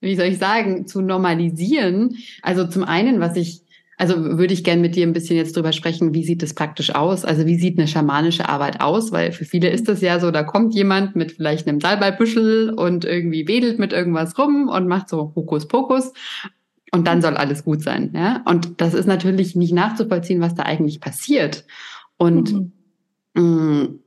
[0.00, 2.16] wie soll ich sagen, zu normalisieren.
[2.42, 3.62] Also zum einen, was ich,
[3.96, 6.94] also würde ich gerne mit dir ein bisschen jetzt drüber sprechen, wie sieht es praktisch
[6.94, 7.24] aus?
[7.24, 9.10] Also wie sieht eine schamanische Arbeit aus?
[9.10, 13.04] Weil für viele ist das ja so, da kommt jemand mit vielleicht einem Salbeibüschel und
[13.04, 16.12] irgendwie wedelt mit irgendwas rum und macht so Hokuspokus
[16.92, 18.12] und dann soll alles gut sein.
[18.14, 18.42] Ja?
[18.44, 21.64] Und das ist natürlich nicht nachzuvollziehen, was da eigentlich passiert.
[22.18, 22.72] Und mhm.
[23.34, 23.98] mh, mm,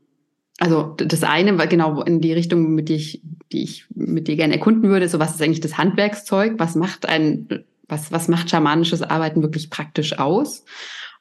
[0.60, 4.36] also das eine war genau in die Richtung, mit die ich, die ich mit dir
[4.36, 6.60] gerne erkunden würde, so was ist eigentlich das Handwerkszeug?
[6.60, 7.48] Was macht ein,
[7.88, 10.64] was, was macht schamanisches Arbeiten wirklich praktisch aus?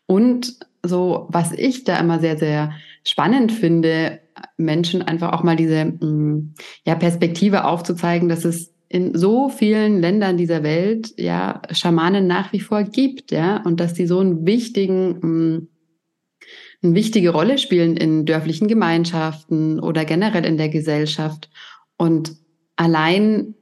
[0.04, 2.72] Und so, was ich da immer sehr, sehr
[3.02, 4.20] spannend finde,
[4.58, 10.36] Menschen einfach auch mal diese mm, ja, Perspektive aufzuzeigen, dass es in so vielen Ländern
[10.36, 15.20] dieser Welt ja Schamanen nach wie vor gibt, ja, und dass die so einen wichtigen
[15.20, 15.68] mm,
[16.82, 21.50] eine wichtige Rolle spielen in dörflichen Gemeinschaften oder generell in der Gesellschaft.
[21.96, 22.36] Und
[22.76, 23.54] allein,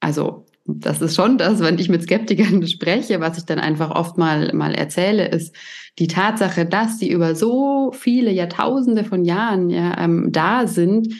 [0.00, 4.18] also das ist schon das, wenn ich mit Skeptikern spreche, was ich dann einfach oft
[4.18, 5.54] mal, mal erzähle, ist
[5.98, 11.14] die Tatsache, dass sie über so viele Jahrtausende von Jahren ja, ähm, da sind.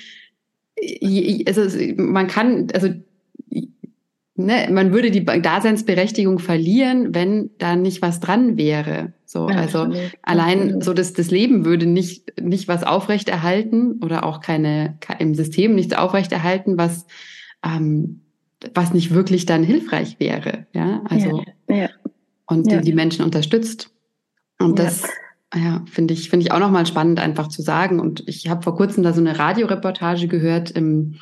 [1.47, 2.89] Also man kann, also
[4.47, 9.13] ne, man würde die Daseinsberechtigung verlieren, wenn da nicht was dran wäre.
[9.25, 10.13] So, ja, also absolut.
[10.23, 15.75] allein so dass das Leben würde nicht nicht was aufrechterhalten oder auch keine im System
[15.75, 17.07] nichts aufrechterhalten, was
[17.65, 18.23] ähm,
[18.75, 20.67] was nicht wirklich dann hilfreich wäre.
[20.75, 21.89] Ja, also ja, ja.
[22.47, 23.91] und die, die Menschen unterstützt.
[24.59, 25.05] Und das
[25.55, 28.01] ja, finde ich finde ich auch nochmal spannend einfach zu sagen.
[28.01, 31.17] Und ich habe vor kurzem da so eine Radioreportage gehört im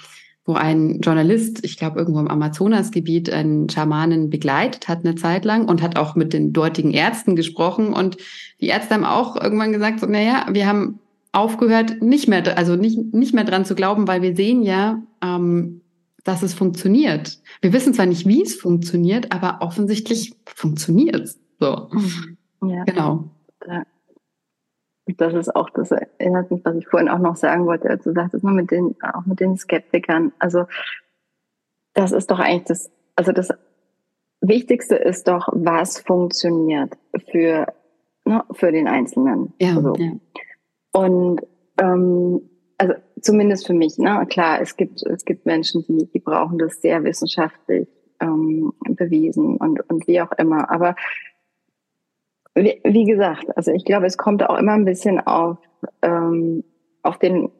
[0.48, 5.68] wo ein Journalist, ich glaube irgendwo im Amazonasgebiet, einen Schamanen begleitet hat eine Zeit lang
[5.68, 7.92] und hat auch mit den dortigen Ärzten gesprochen.
[7.92, 8.16] Und
[8.60, 11.00] die Ärzte haben auch irgendwann gesagt, so, naja, wir haben
[11.32, 15.82] aufgehört, nicht mehr, also nicht, nicht mehr dran zu glauben, weil wir sehen ja, ähm,
[16.24, 17.38] dass es funktioniert.
[17.60, 21.38] Wir wissen zwar nicht, wie es funktioniert, aber offensichtlich funktioniert es.
[21.60, 21.90] So.
[22.66, 22.84] Ja.
[22.84, 23.30] Genau.
[25.16, 28.12] Das ist auch, das erinnert mich, was ich vorhin auch noch sagen wollte, als du
[28.12, 30.32] sagtest, nur mit den, auch mit den Skeptikern.
[30.38, 30.66] Also,
[31.94, 33.48] das ist doch eigentlich das, also das
[34.40, 36.96] Wichtigste ist doch, was funktioniert
[37.30, 37.66] für,
[38.24, 39.52] ne, für den Einzelnen.
[39.60, 40.12] Ja, also, ja.
[40.92, 41.40] Und,
[41.80, 46.58] ähm, also zumindest für mich, ne, klar, es gibt, es gibt Menschen, die, die brauchen
[46.58, 47.88] das sehr wissenschaftlich
[48.20, 50.70] ähm, bewiesen und, und wie auch immer.
[50.70, 50.94] Aber
[52.62, 55.58] wie, wie gesagt, also ich glaube, es kommt auch immer ein bisschen auf,
[56.02, 56.64] ähm,
[57.02, 57.50] auf den,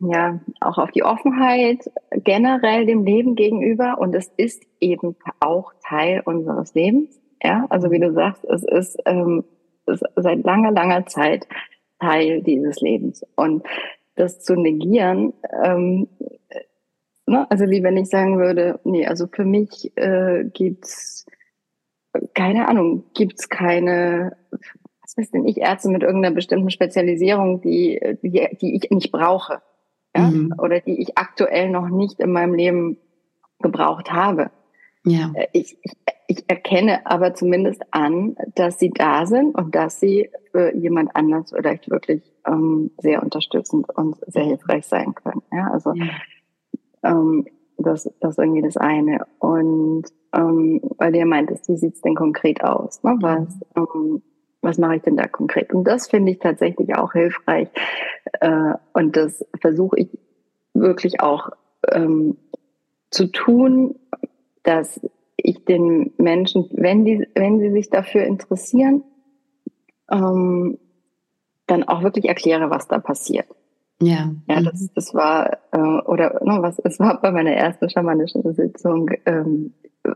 [0.00, 3.98] ja, auch auf die Offenheit generell dem Leben gegenüber.
[3.98, 7.20] Und es ist eben auch Teil unseres Lebens.
[7.42, 9.44] Ja, also wie du sagst, es ist, ähm,
[9.86, 11.46] ist seit langer, langer Zeit
[12.00, 13.24] Teil dieses Lebens.
[13.36, 13.64] Und
[14.14, 16.08] das zu negieren, ähm,
[17.26, 21.26] ne, also wie wenn ich sagen würde, nee, also für mich äh, gibt's
[22.34, 24.36] keine Ahnung, gibt's keine,
[25.02, 29.62] was weiß denn ich, Ärzte mit irgendeiner bestimmten Spezialisierung, die, die, die ich nicht brauche.
[30.16, 30.30] Ja?
[30.30, 30.54] Mhm.
[30.58, 32.98] Oder die ich aktuell noch nicht in meinem Leben
[33.60, 34.50] gebraucht habe.
[35.04, 35.32] Ja.
[35.34, 35.92] Äh, ich, ich,
[36.26, 41.52] ich erkenne aber zumindest an, dass sie da sind und dass sie für jemand anders
[41.54, 45.42] vielleicht wirklich ähm, sehr unterstützend und sehr hilfreich sein können.
[45.52, 46.06] Ja, also ja.
[47.04, 47.46] Ähm,
[47.78, 49.26] das, das ist irgendwie das eine.
[49.38, 53.02] Und ähm, weil du ja meintest, wie sieht's denn konkret aus?
[53.02, 53.16] Ne?
[53.20, 54.22] Was, ähm,
[54.62, 55.72] was mache ich denn da konkret?
[55.72, 57.68] Und das finde ich tatsächlich auch hilfreich.
[58.40, 60.18] Äh, und das versuche ich
[60.74, 61.50] wirklich auch
[61.92, 62.36] ähm,
[63.10, 63.96] zu tun,
[64.62, 65.00] dass
[65.36, 69.04] ich den Menschen, wenn die, wenn sie sich dafür interessieren,
[70.10, 70.78] ähm,
[71.66, 73.46] dann auch wirklich erkläre, was da passiert.
[74.00, 74.30] Ja.
[74.48, 74.90] Ja, das, mhm.
[74.94, 79.72] das war, äh, oder no, was, es war bei meiner ersten schamanischen Sitzung, ähm,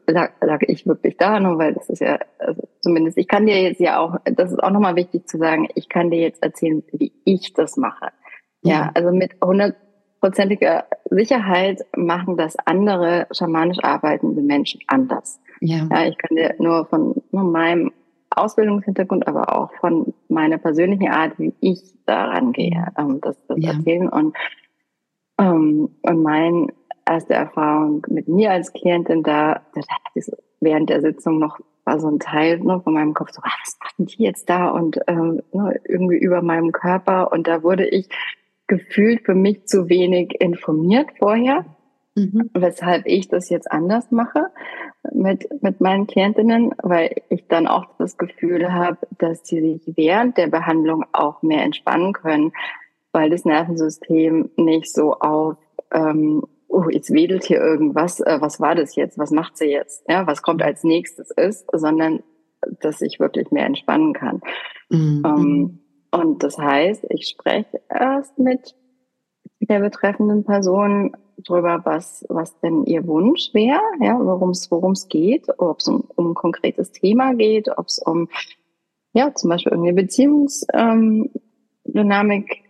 [0.06, 3.60] lag, lag ich wirklich da, nur weil das ist ja, also zumindest, ich kann dir
[3.60, 6.82] jetzt ja auch, das ist auch nochmal wichtig zu sagen, ich kann dir jetzt erzählen,
[6.92, 8.10] wie ich das mache.
[8.62, 15.40] Ja, ja also mit hundertprozentiger Sicherheit machen das andere schamanisch arbeitende Menschen anders.
[15.60, 15.86] Ja.
[15.90, 17.92] ja ich kann dir nur von nur meinem
[18.30, 23.72] Ausbildungshintergrund, aber auch von meiner persönlichen Art, wie ich daran gehe, ähm, das, das ja.
[23.72, 24.08] erzählen.
[24.08, 24.36] Und,
[25.38, 26.68] ähm, und meine
[27.06, 29.80] erste Erfahrung mit mir als Klientin, da, da
[30.14, 33.50] ist während der Sitzung noch war so ein Teil ne, von meinem Kopf so, ah,
[33.64, 37.88] was machen die jetzt da und ähm, ne, irgendwie über meinem Körper und da wurde
[37.88, 38.08] ich
[38.66, 41.64] gefühlt für mich zu wenig informiert vorher,
[42.14, 42.50] mhm.
[42.54, 44.46] weshalb ich das jetzt anders mache
[45.12, 50.36] mit, mit meinen Klientinnen, weil ich dann auch das Gefühl habe, dass sie sich während
[50.36, 52.52] der Behandlung auch mehr entspannen können,
[53.12, 55.56] weil das Nervensystem nicht so auf
[55.92, 60.04] ähm, oh, jetzt wedelt hier irgendwas, äh, was war das jetzt, was macht sie jetzt,
[60.08, 62.22] ja, was kommt als nächstes ist, sondern
[62.80, 64.40] dass ich wirklich mehr entspannen kann.
[64.88, 65.22] Mhm.
[65.24, 65.78] Ähm,
[66.12, 68.74] und das heißt, ich spreche erst mit
[69.60, 75.08] der betreffenden Person darüber, was, was denn ihr Wunsch wäre, ja, worum es worum es
[75.08, 78.28] geht, ob es um, um ein konkretes Thema geht, ob es um
[79.12, 82.69] ja zum Beispiel irgendeine Beziehungsdynamik ähm,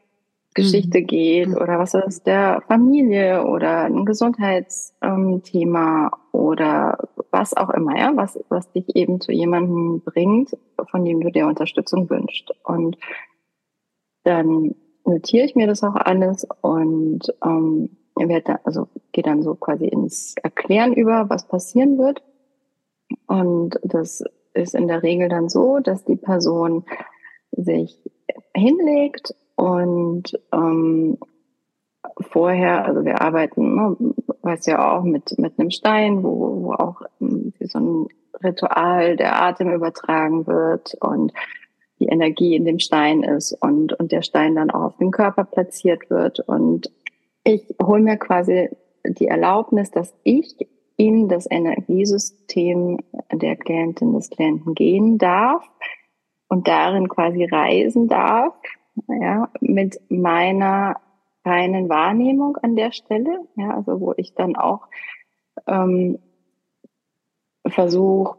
[0.54, 1.06] Geschichte mhm.
[1.06, 8.12] geht oder was ist der Familie oder ein Gesundheitsthema ähm, oder was auch immer, ja,
[8.16, 10.56] was, was dich eben zu jemandem bringt,
[10.90, 12.50] von dem du dir Unterstützung wünschst.
[12.64, 12.98] Und
[14.24, 19.86] dann notiere ich mir das auch alles und ähm, werde also gehe dann so quasi
[19.86, 22.22] ins Erklären über, was passieren wird.
[23.26, 26.84] Und das ist in der Regel dann so, dass die Person
[27.52, 28.10] sich
[28.54, 31.18] hinlegt und ähm,
[32.18, 33.96] vorher, also wir arbeiten, ne,
[34.40, 38.06] weiß ja auch, mit, mit einem Stein, wo, wo auch ähm, wie so ein
[38.42, 41.34] Ritual der Atem übertragen wird und
[41.98, 45.44] die Energie in dem Stein ist und, und der Stein dann auch auf dem Körper
[45.44, 46.40] platziert wird.
[46.40, 46.90] Und
[47.44, 48.70] ich hole mir quasi
[49.04, 50.56] die Erlaubnis, dass ich
[50.96, 52.96] in das Energiesystem
[53.30, 55.62] der Klientin, des Klienten gehen darf
[56.48, 58.54] und darin quasi reisen darf
[59.08, 60.96] ja, mit meiner
[61.44, 64.88] reinen Wahrnehmung an der Stelle, ja, also wo ich dann auch
[65.66, 66.18] ähm,
[67.66, 68.36] versuche,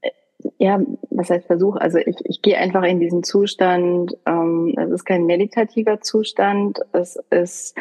[0.00, 0.10] äh,
[0.58, 1.76] ja, was heißt Versuch?
[1.76, 7.16] Also ich, ich gehe einfach in diesen Zustand, ähm, es ist kein meditativer Zustand, es
[7.30, 7.76] ist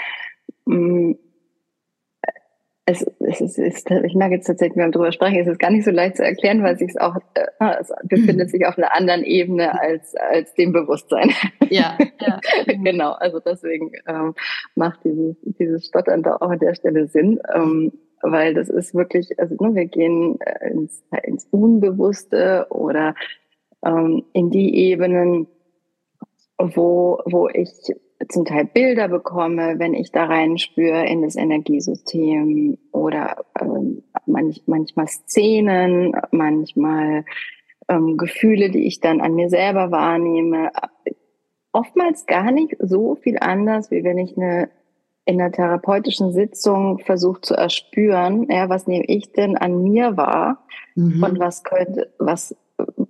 [0.65, 1.17] mh, mm,
[2.87, 5.59] es, es, ist, es ist, ich mag jetzt tatsächlich, wenn wir darüber sprechen, es ist
[5.59, 7.45] gar nicht so leicht zu erklären, weil sich es auch, äh,
[7.79, 11.31] es befindet sich auf einer anderen Ebene als, als dem Bewusstsein.
[11.69, 12.39] Ja, ja.
[12.67, 13.13] genau.
[13.13, 14.35] Also deswegen ähm,
[14.75, 17.39] macht dieses, dieses Stottern da auch an der Stelle Sinn.
[17.53, 23.15] Ähm, weil das ist wirklich, also ne, wir gehen äh, ins, ins Unbewusste oder
[23.85, 25.47] ähm, in die Ebenen,
[26.57, 27.69] wo, wo ich
[28.29, 35.07] zum Teil Bilder bekomme, wenn ich da reinspüre in das Energiesystem oder ähm, manch, manchmal
[35.07, 37.25] Szenen, manchmal
[37.89, 40.71] ähm, Gefühle, die ich dann an mir selber wahrnehme.
[41.71, 44.69] Oftmals gar nicht so viel anders, wie wenn ich eine
[45.25, 50.63] in einer therapeutischen Sitzung versuche zu erspüren, ja, was nehme ich denn an mir wahr
[50.93, 51.23] mhm.
[51.23, 52.55] und was könnte, was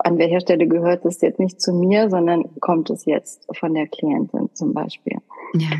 [0.05, 3.87] an welcher Stelle gehört es jetzt nicht zu mir, sondern kommt es jetzt von der
[3.87, 5.17] Klientin zum Beispiel.
[5.55, 5.77] Ja.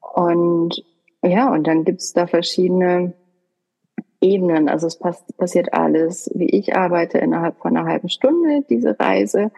[0.00, 0.84] Und
[1.22, 3.14] ja, und dann gibt es da verschiedene
[4.20, 4.68] Ebenen.
[4.68, 9.52] Also es pass passiert alles, wie ich arbeite, innerhalb von einer halben Stunde, diese Reise.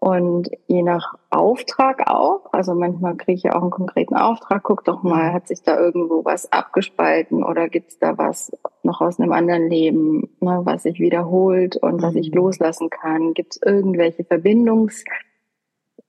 [0.00, 4.84] Und je nach Auftrag auch, also manchmal kriege ich ja auch einen konkreten Auftrag, guck
[4.84, 8.52] doch mal, hat sich da irgendwo was abgespalten oder gibt's da was
[8.84, 12.36] noch aus einem anderen Leben, ne, was sich wiederholt und was ich mhm.
[12.36, 13.34] loslassen kann?
[13.34, 15.04] Gibt's irgendwelche Verbindungs,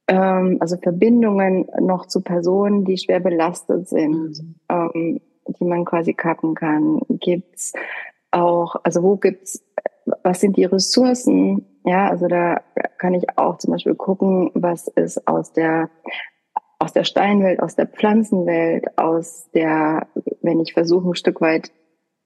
[0.07, 4.55] ähm, also Verbindungen noch zu Personen, die schwer belastet sind, mhm.
[4.69, 5.21] ähm,
[5.59, 7.01] die man quasi kappen kann?
[7.09, 7.73] Gibt's
[8.31, 9.63] auch, also wo gibt's,
[10.23, 12.61] was sind die Ressourcen, ja, also da
[12.97, 15.89] kann ich auch zum Beispiel gucken, was ist aus der
[16.79, 20.07] aus der Steinwelt, aus der Pflanzenwelt, aus der,
[20.41, 21.71] wenn ich versuche, ein Stück weit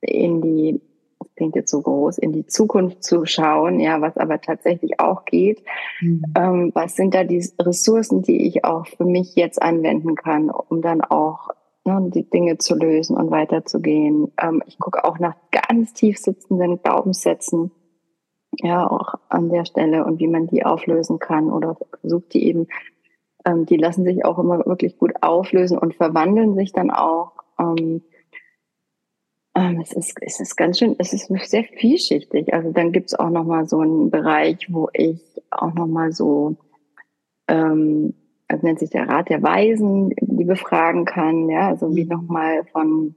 [0.01, 0.81] in die,
[1.19, 5.25] das klingt jetzt so groß, in die Zukunft zu schauen, ja, was aber tatsächlich auch
[5.25, 5.63] geht.
[6.01, 6.23] Mhm.
[6.37, 10.81] Ähm, was sind da die Ressourcen, die ich auch für mich jetzt anwenden kann, um
[10.81, 11.49] dann auch
[11.85, 14.31] ne, die Dinge zu lösen und weiterzugehen.
[14.41, 17.71] Ähm, ich gucke auch nach ganz tief sitzenden Glaubenssätzen,
[18.61, 22.67] ja, auch an der Stelle und wie man die auflösen kann oder versucht die eben,
[23.45, 27.33] ähm, die lassen sich auch immer wirklich gut auflösen und verwandeln sich dann auch.
[27.59, 28.01] Ähm,
[29.55, 32.53] ähm, es, ist, es ist ganz schön, es ist sehr vielschichtig.
[32.53, 35.21] Also dann gibt's auch nochmal so einen Bereich, wo ich
[35.51, 36.57] auch nochmal so,
[37.47, 38.13] ähm,
[38.47, 42.09] das nennt sich der Rat der Weisen, die befragen kann, ja, also wie mhm.
[42.09, 43.15] nochmal von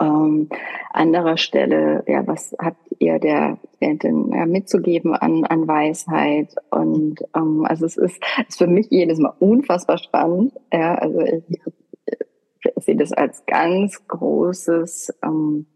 [0.00, 0.48] ähm,
[0.92, 6.54] anderer Stelle, ja, was hat ihr der Klientin ja, mitzugeben an, an Weisheit.
[6.70, 10.52] Und ähm, also es ist, ist für mich jedes Mal unfassbar spannend.
[10.72, 11.60] Ja, also ich,
[12.76, 15.66] ich sehe das als ganz großes, ähm,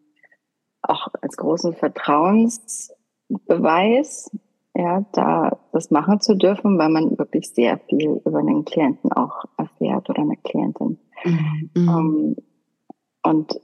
[0.82, 4.30] auch als großen Vertrauensbeweis,
[4.74, 9.44] ja, da das machen zu dürfen, weil man wirklich sehr viel über den Klienten auch
[9.57, 10.98] erfährt oder eine Klientin.
[11.24, 11.70] Mhm.
[11.74, 12.36] Ähm,
[13.22, 13.61] und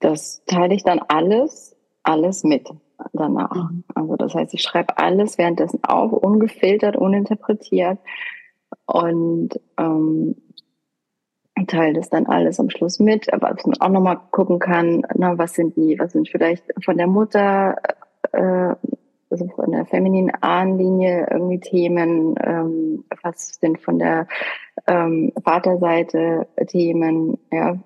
[0.00, 2.68] das teile ich dann alles, alles mit
[3.12, 3.70] danach.
[3.70, 3.84] Mhm.
[3.94, 7.98] Also das heißt, ich schreibe alles währenddessen auf, ungefiltert, uninterpretiert
[8.86, 10.36] und ähm,
[11.66, 15.38] teile das dann alles am Schluss mit, aber dass man auch nochmal gucken kann, na,
[15.38, 17.76] was sind die, was sind vielleicht von der Mutter,
[18.32, 18.74] äh,
[19.30, 24.26] also von der femininen Ahnenlinie irgendwie Themen, ähm, was sind von der
[24.86, 27.78] ähm, Vaterseite Themen, ja,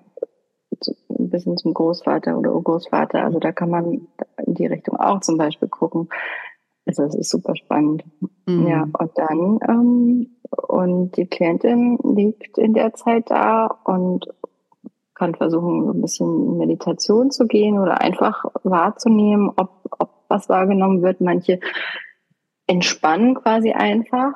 [1.09, 3.23] ein bisschen zum Großvater oder Urgroßvater.
[3.23, 4.07] Also da kann man
[4.45, 6.09] in die Richtung auch zum Beispiel gucken.
[6.87, 8.03] Also das ist super spannend.
[8.45, 8.67] Mhm.
[8.67, 14.25] Ja, und dann, ähm, und die Klientin liegt in der Zeit da und
[15.13, 20.47] kann versuchen, so ein bisschen in Meditation zu gehen oder einfach wahrzunehmen, ob, ob was
[20.47, 21.21] wahrgenommen wird.
[21.21, 21.59] Manche
[22.67, 24.33] entspannen quasi einfach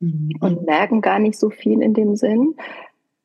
[0.00, 0.30] mhm.
[0.40, 2.56] und merken gar nicht so viel in dem Sinn.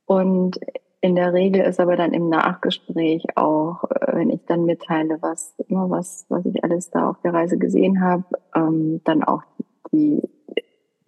[0.05, 0.59] Und
[1.01, 5.55] in der Regel ist aber dann im Nachgespräch auch, äh, wenn ich dann mitteile, was,
[5.67, 8.25] ne, was, was ich alles da auf der Reise gesehen habe,
[8.55, 9.43] ähm, dann auch
[9.91, 10.21] die,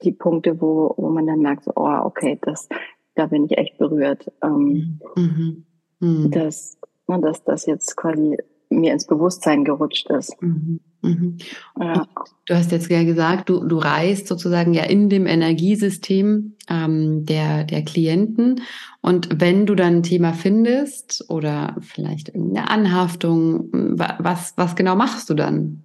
[0.02, 2.70] die Punkte, wo, wo man dann merkt, so, oh, okay, das,
[3.16, 4.32] da bin ich echt berührt.
[4.44, 5.66] Ähm, mhm.
[6.00, 6.32] Mhm.
[6.32, 6.78] Dass,
[7.08, 8.38] ne, dass das jetzt quasi
[8.72, 10.42] mir ins Bewusstsein gerutscht ist.
[10.42, 10.80] Mhm.
[11.02, 11.38] Mhm.
[11.80, 12.06] Ja.
[12.46, 17.64] Du hast jetzt ja gesagt, du, du reist sozusagen ja in dem Energiesystem ähm, der,
[17.64, 18.62] der Klienten.
[19.02, 25.30] Und wenn du dann ein Thema findest oder vielleicht eine Anhaftung, was, was genau machst
[25.30, 25.84] du dann?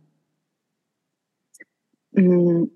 [2.12, 2.70] Mhm.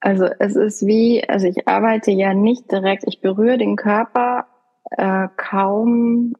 [0.00, 4.46] Also es ist wie, also ich arbeite ja nicht direkt, ich berühre den Körper
[4.90, 6.34] äh, kaum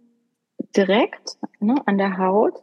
[0.76, 2.54] direkt ne, an der Haut,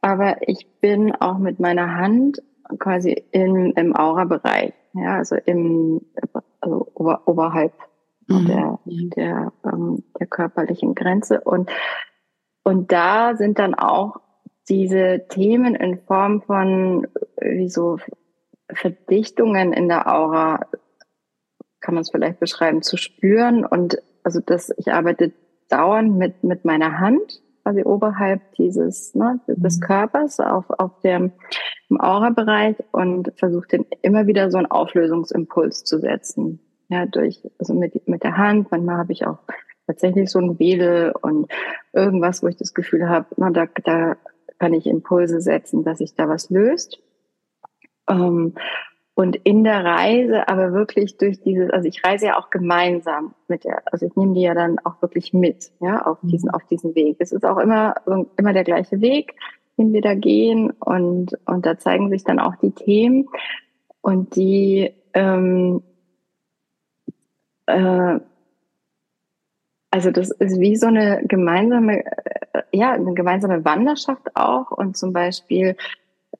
[0.00, 2.42] aber ich bin auch mit meiner Hand
[2.78, 6.00] quasi im, im Aura-Bereich, ja, also im
[6.60, 7.72] also ober, oberhalb
[8.28, 8.46] mhm.
[8.46, 11.40] der, der, ähm, der körperlichen Grenze.
[11.40, 11.70] Und,
[12.62, 14.20] und da sind dann auch
[14.68, 17.08] diese Themen in Form von
[17.40, 17.98] wie so
[18.72, 20.60] Verdichtungen in der Aura,
[21.80, 23.64] kann man es vielleicht beschreiben, zu spüren.
[23.64, 25.32] Und also das, ich arbeite
[25.70, 29.82] dauernd mit, mit meiner Hand quasi oberhalb dieses ne, des mhm.
[29.82, 31.32] Körpers auf auf dem
[31.88, 36.60] im Aura-Bereich und versucht den immer wieder so einen Auflösungsimpuls zu setzen.
[36.88, 38.70] Ja, durch also mit mit der Hand.
[38.70, 39.38] Manchmal habe ich auch
[39.86, 41.50] tatsächlich so ein Wedel und
[41.92, 44.16] irgendwas, wo ich das Gefühl habe, na, da da
[44.58, 47.00] kann ich Impulse setzen, dass sich da was löst.
[48.08, 48.54] Ähm,
[49.20, 53.64] und in der Reise aber wirklich durch dieses, also ich reise ja auch gemeinsam mit
[53.64, 56.54] der, also ich nehme die ja dann auch wirklich mit, ja, auf diesen, mhm.
[56.54, 57.16] auf diesen Weg.
[57.18, 57.96] Es ist auch immer,
[58.38, 59.34] immer der gleiche Weg,
[59.76, 63.28] den wir da gehen und, und da zeigen sich dann auch die Themen
[64.00, 65.82] und die, ähm,
[67.66, 68.20] äh,
[69.90, 75.12] also das ist wie so eine gemeinsame, äh, ja, eine gemeinsame Wanderschaft auch und zum
[75.12, 75.76] Beispiel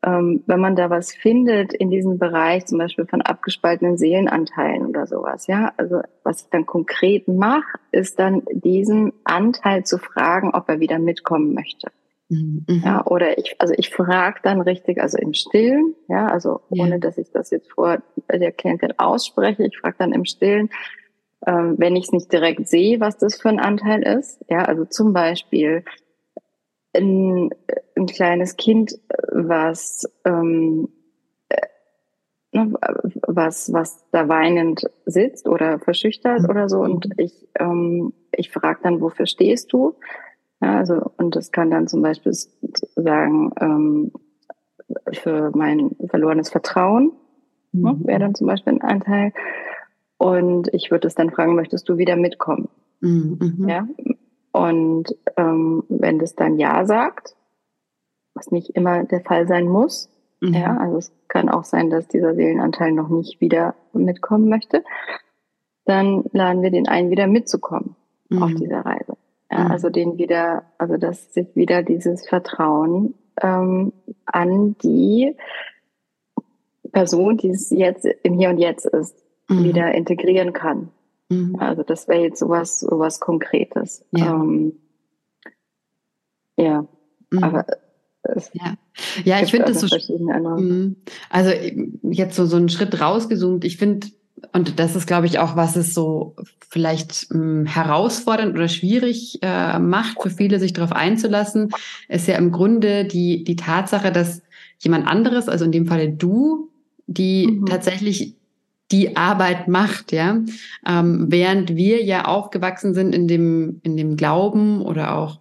[0.03, 5.07] ähm, wenn man da was findet in diesem Bereich, zum Beispiel von abgespaltenen Seelenanteilen oder
[5.07, 10.68] sowas, ja, also was ich dann konkret mache, ist dann diesen Anteil zu fragen, ob
[10.68, 11.88] er wieder mitkommen möchte.
[12.30, 12.64] Mhm.
[12.84, 16.84] Ja, oder ich, also ich frage dann richtig, also im Stillen, ja, also ja.
[16.84, 17.98] ohne dass ich das jetzt vor
[18.32, 20.70] der Klientin ausspreche, ich frage dann im Stillen,
[21.46, 24.84] ähm, wenn ich es nicht direkt sehe, was das für ein Anteil ist, ja, also
[24.84, 25.84] zum Beispiel,
[26.95, 27.51] ein,
[27.97, 28.99] ein kleines Kind,
[29.32, 30.88] was, ähm,
[31.49, 31.57] äh,
[32.53, 32.72] ne,
[33.26, 36.80] was, was da weinend sitzt oder verschüchtert oder so.
[36.80, 37.14] Und mhm.
[37.16, 39.95] ich, ähm, ich frage dann, wofür stehst du?
[40.61, 42.32] Ja, also, und das kann dann zum Beispiel
[42.97, 44.12] sagen, ähm,
[45.12, 47.12] für mein verlorenes Vertrauen,
[47.72, 48.07] ne, mhm.
[48.07, 49.32] wäre dann zum Beispiel ein Anteil.
[50.18, 52.68] Und ich würde es dann fragen, möchtest du wieder mitkommen?
[53.01, 53.38] Mhm.
[53.41, 53.68] mhm.
[53.68, 53.86] Ja,
[54.53, 57.36] und ähm, wenn das dann Ja sagt,
[58.34, 60.09] was nicht immer der Fall sein muss,
[60.40, 60.55] mhm.
[60.55, 64.84] ja, also es kann auch sein, dass dieser Seelenanteil noch nicht wieder mitkommen möchte,
[65.84, 67.96] dann laden wir den ein, wieder mitzukommen
[68.28, 68.42] mhm.
[68.42, 69.16] auf dieser Reise.
[69.51, 69.70] Ja, mhm.
[69.70, 73.92] Also den wieder, also dass sich wieder dieses Vertrauen ähm,
[74.26, 75.36] an die
[76.92, 79.16] Person, die es jetzt im Hier und Jetzt ist,
[79.48, 79.64] mhm.
[79.64, 80.90] wieder integrieren kann.
[81.31, 81.57] Mhm.
[81.57, 84.05] Also das wäre jetzt sowas, sowas Konkretes.
[84.11, 84.74] Ja, ähm,
[86.57, 86.87] ja.
[87.31, 87.45] Mhm.
[87.45, 87.66] aber
[88.22, 88.74] es ja.
[89.24, 89.97] ja, ich finde das so.
[90.18, 90.97] Mhm.
[91.31, 91.53] Also
[92.03, 93.64] jetzt so, so einen Schritt rausgezoomt.
[93.64, 94.09] Ich finde,
[94.53, 96.37] und das ist, glaube ich, auch, was es so
[96.68, 101.70] vielleicht mh, hm, herausfordernd oder schwierig äh, macht für viele, sich darauf einzulassen,
[102.09, 104.43] ist ja im Grunde die, die Tatsache, dass
[104.78, 106.70] jemand anderes, also in dem Falle du,
[107.07, 107.66] die mhm.
[107.66, 108.37] tatsächlich
[108.93, 110.43] die Arbeit macht, ja,
[110.86, 115.41] ähm, während wir ja aufgewachsen sind in dem in dem Glauben oder auch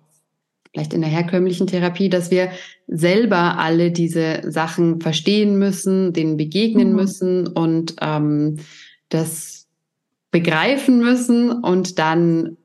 [0.71, 2.51] vielleicht in der herkömmlichen Therapie, dass wir
[2.87, 6.95] selber alle diese Sachen verstehen müssen, denen begegnen mhm.
[6.95, 8.57] müssen und ähm,
[9.09, 9.67] das
[10.31, 12.57] begreifen müssen und dann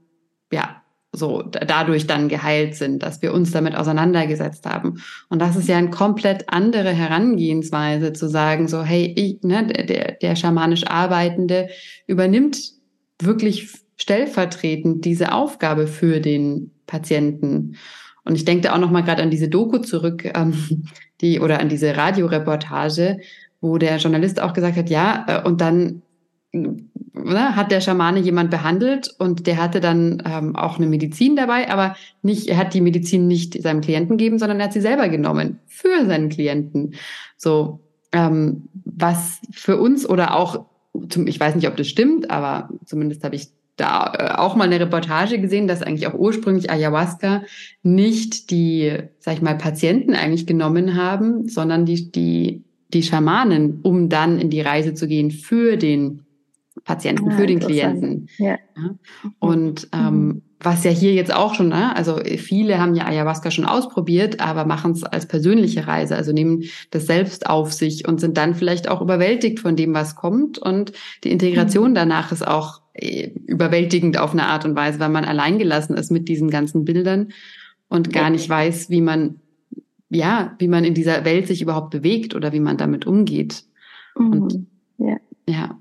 [0.53, 0.84] ja
[1.15, 5.03] so dadurch dann geheilt sind, dass wir uns damit auseinandergesetzt haben.
[5.29, 10.13] Und das ist ja eine komplett andere Herangehensweise zu sagen, so, hey, ich, ne, der,
[10.13, 11.69] der schamanisch Arbeitende
[12.07, 12.59] übernimmt
[13.21, 17.77] wirklich stellvertretend diese Aufgabe für den Patienten.
[18.25, 20.89] Und ich denke da auch noch mal gerade an diese Doku zurück, ähm,
[21.21, 23.21] die oder an diese Radioreportage,
[23.61, 26.03] wo der Journalist auch gesagt hat, ja, äh, und dann
[27.25, 31.71] ne, hat der Schamane jemand behandelt und der hatte dann ähm, auch eine Medizin dabei,
[31.71, 35.09] aber nicht, er hat die Medizin nicht seinem Klienten gegeben, sondern er hat sie selber
[35.09, 36.95] genommen für seinen Klienten.
[37.37, 37.81] So,
[38.13, 40.67] ähm, was für uns oder auch,
[41.09, 44.65] zum, ich weiß nicht, ob das stimmt, aber zumindest habe ich da äh, auch mal
[44.65, 47.43] eine Reportage gesehen, dass eigentlich auch ursprünglich Ayahuasca
[47.83, 52.63] nicht die, sag ich mal, Patienten eigentlich genommen haben, sondern die, die,
[52.93, 56.24] die Schamanen, um dann in die Reise zu gehen für den
[56.83, 58.29] Patienten, ja, für den Klienten.
[58.39, 58.59] Ja.
[58.77, 58.95] ja.
[59.39, 59.89] Und mhm.
[59.93, 61.95] ähm, was ja hier jetzt auch schon, ne?
[61.95, 66.65] also viele haben ja Ayahuasca schon ausprobiert, aber machen es als persönliche Reise, also nehmen
[66.91, 70.59] das selbst auf sich und sind dann vielleicht auch überwältigt von dem, was kommt.
[70.59, 71.95] Und die Integration mhm.
[71.95, 76.29] danach ist auch äh, überwältigend auf eine Art und Weise, weil man alleingelassen ist mit
[76.29, 77.29] diesen ganzen Bildern
[77.89, 79.41] und gar nicht weiß, wie man,
[80.09, 83.65] ja, wie man in dieser Welt sich überhaupt bewegt oder wie man damit umgeht.
[84.19, 84.33] Mhm.
[84.33, 84.67] Und
[84.99, 85.17] ja.
[85.47, 85.79] ja.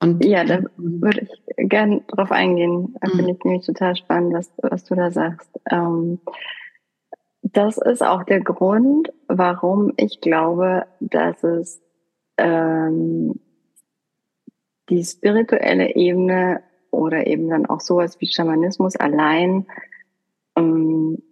[0.00, 2.94] Und ja, da würde ich gerne drauf eingehen.
[3.00, 3.16] Da mhm.
[3.16, 5.50] finde ich nämlich total spannend, was, was du da sagst.
[5.70, 6.20] Ähm,
[7.42, 11.82] das ist auch der Grund, warum ich glaube, dass es
[12.36, 13.40] ähm,
[14.88, 19.66] die spirituelle Ebene oder eben dann auch sowas wie Schamanismus allein
[20.56, 21.22] ähm,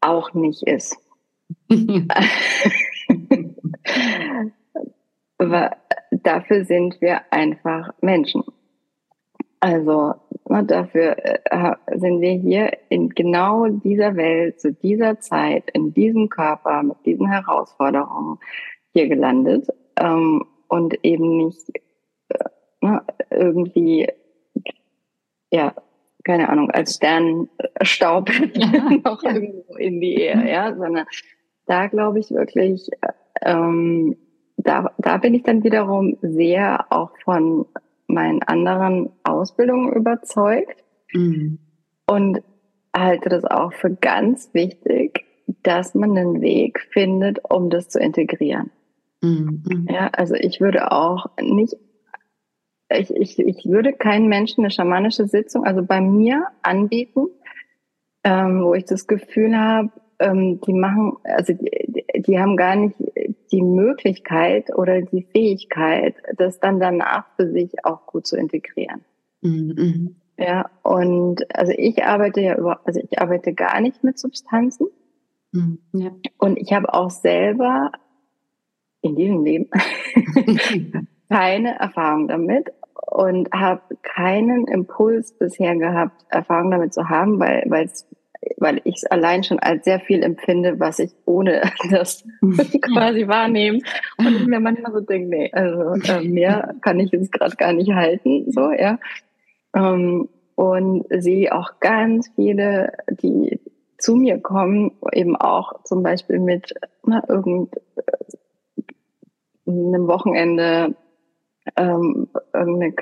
[0.00, 0.96] auch nicht ist.
[6.10, 8.44] Dafür sind wir einfach Menschen.
[9.60, 10.14] Also
[10.48, 16.28] na, dafür äh, sind wir hier in genau dieser Welt, zu dieser Zeit, in diesem
[16.28, 18.38] Körper, mit diesen Herausforderungen
[18.94, 21.68] hier gelandet ähm, und eben nicht
[22.28, 22.44] äh,
[22.80, 24.08] na, irgendwie,
[25.50, 25.74] ja,
[26.24, 29.34] keine Ahnung, als Sternstaub ja, noch ja.
[29.34, 31.06] irgendwo in die Ehe, ja, sondern
[31.66, 32.88] da glaube ich wirklich,
[33.42, 34.16] ähm,
[34.68, 37.64] da, da bin ich dann wiederum sehr auch von
[38.06, 41.58] meinen anderen Ausbildungen überzeugt mhm.
[42.06, 42.42] und
[42.94, 45.24] halte das auch für ganz wichtig,
[45.62, 48.70] dass man einen Weg findet, um das zu integrieren.
[49.22, 49.88] Mhm.
[49.90, 51.74] Ja, also ich würde auch nicht,
[52.90, 57.28] ich, ich, ich würde keinen Menschen eine schamanische Sitzung, also bei mir anbieten,
[58.22, 62.96] ähm, wo ich das Gefühl habe, ähm, die machen, also die, die haben gar nicht
[63.48, 69.04] die Möglichkeit oder die Fähigkeit, das dann danach für sich auch gut zu integrieren.
[69.40, 70.16] Mhm.
[70.38, 74.86] Ja, und also ich arbeite ja über, also ich arbeite gar nicht mit Substanzen.
[75.52, 75.78] Mhm.
[75.92, 76.10] Ja.
[76.38, 77.90] Und ich habe auch selber
[79.00, 79.70] in diesem Leben
[81.28, 82.70] keine Erfahrung damit
[83.10, 88.06] und habe keinen Impuls bisher gehabt, Erfahrung damit zu haben, weil weil es
[88.56, 92.24] weil ich es allein schon als sehr viel empfinde, was ich ohne das
[92.92, 93.80] quasi wahrnehme.
[94.18, 97.72] Und ich mir manchmal so denke, nee, also äh, mehr kann ich jetzt gerade gar
[97.72, 98.98] nicht halten, so, ja.
[99.74, 103.60] Ähm, und sehe auch ganz viele, die
[103.96, 106.74] zu mir kommen, eben auch zum Beispiel mit
[107.04, 107.68] na, irgendeinem
[110.08, 110.96] Wochenende
[111.76, 112.92] ähm, irgendeine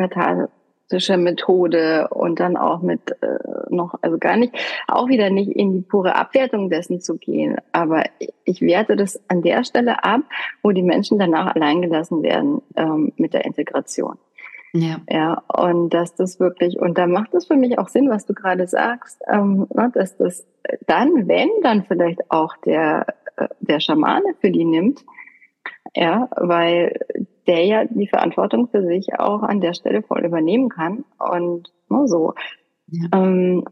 [0.89, 3.39] Katharsis Methode und dann auch mit äh,
[3.71, 4.55] noch, also gar nicht,
[4.89, 7.57] auch wieder nicht in die pure Abwertung dessen zu gehen.
[7.73, 8.05] Aber
[8.45, 10.21] ich werte das an der Stelle ab,
[10.63, 14.19] wo die Menschen danach alleingelassen werden ähm, mit der Integration.
[14.73, 15.01] Ja.
[15.09, 18.35] ja, und dass das wirklich, und da macht es für mich auch Sinn, was du
[18.35, 20.47] gerade sagst, ähm, ne, dass das
[20.87, 23.07] dann, wenn dann vielleicht auch der,
[23.37, 25.03] äh, der Schamane für die nimmt,
[25.95, 27.01] ja, weil
[27.47, 32.09] der ja die Verantwortung für sich auch an der Stelle voll übernehmen kann und nur
[32.09, 32.35] so.
[32.89, 33.09] Ja.
[33.13, 33.65] Ähm,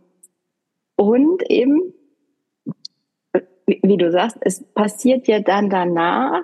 [0.96, 1.94] und eben
[3.66, 6.42] wie, du sagst, es passiert ja dann danach,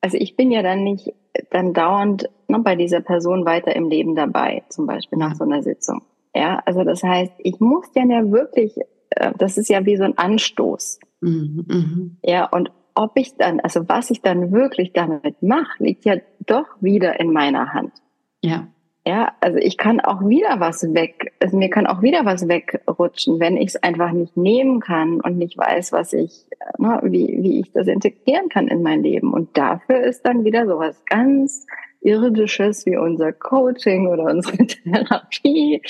[0.00, 1.12] also ich bin ja dann nicht
[1.50, 5.62] dann dauernd ne, bei dieser Person weiter im Leben dabei, zum Beispiel nach so einer
[5.62, 6.02] Sitzung.
[6.34, 8.76] Ja, also das heißt, ich muss ja wirklich,
[9.10, 11.00] äh, das ist ja wie so ein Anstoß.
[11.20, 12.16] Mhm, mhm.
[12.22, 16.66] Ja, und ob ich dann, also was ich dann wirklich damit mache, liegt ja doch
[16.80, 17.92] wieder in meiner Hand.
[18.42, 18.68] Ja.
[19.06, 23.38] Ja, also ich kann auch wieder was weg, also mir kann auch wieder was wegrutschen,
[23.38, 26.46] wenn ich es einfach nicht nehmen kann und nicht weiß, was ich,
[26.78, 29.34] ne, wie, wie ich das integrieren kann in mein Leben.
[29.34, 31.66] Und dafür ist dann wieder sowas ganz
[32.00, 35.82] Irdisches wie unser Coaching oder unsere Therapie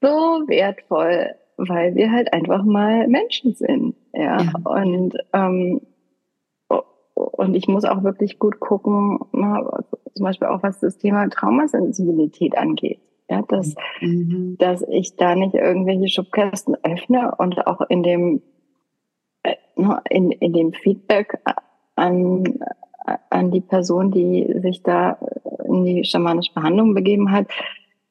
[0.00, 0.08] so
[0.46, 3.94] wertvoll, weil wir halt einfach mal Menschen sind.
[4.14, 4.52] Ja, ja.
[4.64, 5.82] und ähm,
[7.24, 12.56] und ich muss auch wirklich gut gucken, na, zum Beispiel auch was das Thema Traumasensibilität
[12.56, 13.00] angeht.
[13.30, 14.56] Ja, dass, mhm.
[14.58, 18.42] dass ich da nicht irgendwelche Schubkästen öffne und auch in dem,
[19.42, 19.54] äh,
[20.10, 21.38] in, in dem Feedback
[21.94, 22.58] an,
[23.30, 25.18] an die Person, die sich da
[25.64, 27.46] in die schamanische Behandlung begeben hat,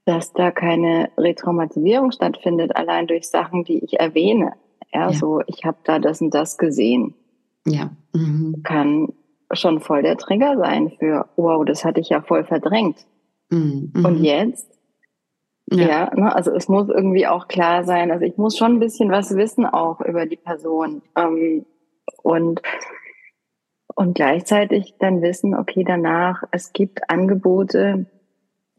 [0.05, 4.53] dass da keine Retraumatisierung stattfindet, allein durch Sachen, die ich erwähne.
[4.93, 5.13] Ja, ja.
[5.13, 7.13] so ich habe da das und das gesehen.
[7.65, 7.91] Ja.
[8.13, 8.61] Mhm.
[8.63, 9.13] Kann
[9.53, 13.05] schon voll der Trigger sein für, wow, das hatte ich ja voll verdrängt.
[13.49, 13.91] Mhm.
[13.95, 14.23] Und mhm.
[14.23, 14.71] jetzt?
[15.71, 18.79] Ja, ja ne, also es muss irgendwie auch klar sein, also ich muss schon ein
[18.79, 21.01] bisschen was wissen auch über die Person.
[21.15, 21.65] Ähm,
[22.23, 22.61] und,
[23.95, 28.05] und gleichzeitig dann wissen, okay, danach, es gibt Angebote,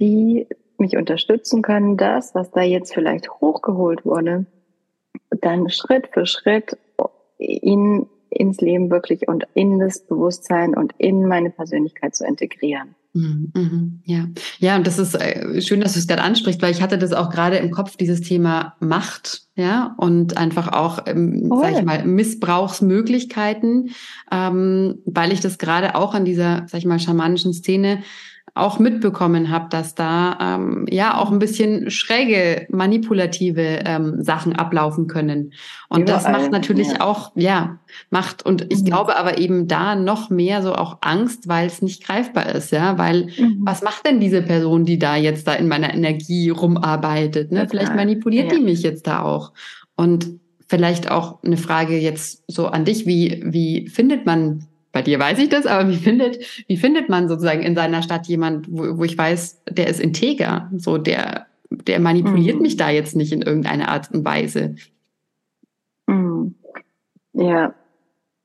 [0.00, 4.46] die mich unterstützen können, das, was da jetzt vielleicht hochgeholt wurde,
[5.30, 6.76] dann Schritt für Schritt
[7.38, 12.94] in ins Leben wirklich und in das Bewusstsein und in meine Persönlichkeit zu integrieren.
[13.14, 14.26] Mhm, mhm, ja,
[14.58, 17.12] ja, und das ist äh, schön, dass du es gerade ansprichst, weil ich hatte das
[17.12, 21.60] auch gerade im Kopf, dieses Thema Macht, ja, und einfach auch, ähm, oh.
[21.60, 23.90] sag ich mal, Missbrauchsmöglichkeiten,
[24.30, 28.02] ähm, weil ich das gerade auch an dieser, sag ich mal, schamanischen Szene
[28.54, 35.06] auch mitbekommen habe, dass da ähm, ja auch ein bisschen schräge, manipulative ähm, Sachen ablaufen
[35.06, 35.54] können.
[35.88, 37.00] Und Überall, das macht natürlich ja.
[37.00, 37.78] auch, ja,
[38.10, 38.84] macht, und ich mhm.
[38.84, 42.98] glaube aber eben da noch mehr so auch Angst, weil es nicht greifbar ist, ja,
[42.98, 43.60] weil mhm.
[43.60, 47.52] was macht denn diese Person, die da jetzt da in meiner Energie rumarbeitet?
[47.52, 47.66] Ne?
[47.70, 48.58] Vielleicht manipuliert ja.
[48.58, 49.52] die mich jetzt da auch.
[49.96, 50.28] Und
[50.68, 55.38] vielleicht auch eine Frage jetzt so an dich, wie, wie findet man bei dir weiß
[55.38, 56.38] ich das, aber wie findet,
[56.68, 60.70] wie findet man sozusagen in seiner Stadt jemand, wo, wo ich weiß, der ist integer,
[60.76, 62.62] so der, der manipuliert mhm.
[62.62, 64.76] mich da jetzt nicht in irgendeiner Art und Weise?
[66.06, 66.54] Mhm.
[67.32, 67.74] Ja,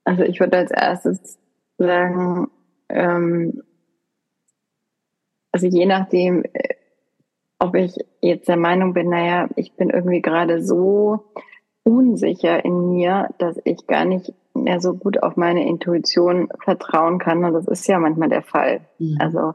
[0.06, 1.38] also ich würde als erstes
[1.78, 2.48] sagen,
[2.90, 3.62] ähm,
[5.52, 6.76] also je nachdem, äh,
[7.60, 11.26] ob ich jetzt der Meinung bin, naja, ich bin irgendwie gerade so
[11.84, 14.34] unsicher in mir, dass ich gar nicht
[14.68, 17.46] mehr so gut auf meine Intuition vertrauen kann.
[17.46, 18.82] Und das ist ja manchmal der Fall.
[19.00, 19.18] Mhm.
[19.20, 19.54] Also,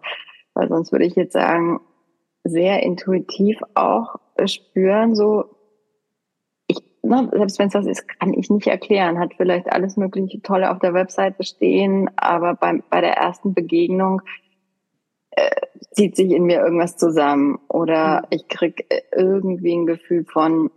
[0.54, 1.80] weil sonst würde ich jetzt sagen,
[2.44, 5.44] sehr intuitiv auch spüren, so,
[6.66, 10.40] ich, na, selbst wenn es das ist, kann ich nicht erklären, hat vielleicht alles mögliche
[10.40, 14.22] Tolle auf der Webseite stehen, aber beim, bei der ersten Begegnung
[15.32, 15.50] äh,
[15.90, 18.26] zieht sich in mir irgendwas zusammen oder mhm.
[18.30, 20.70] ich krieg irgendwie ein Gefühl von,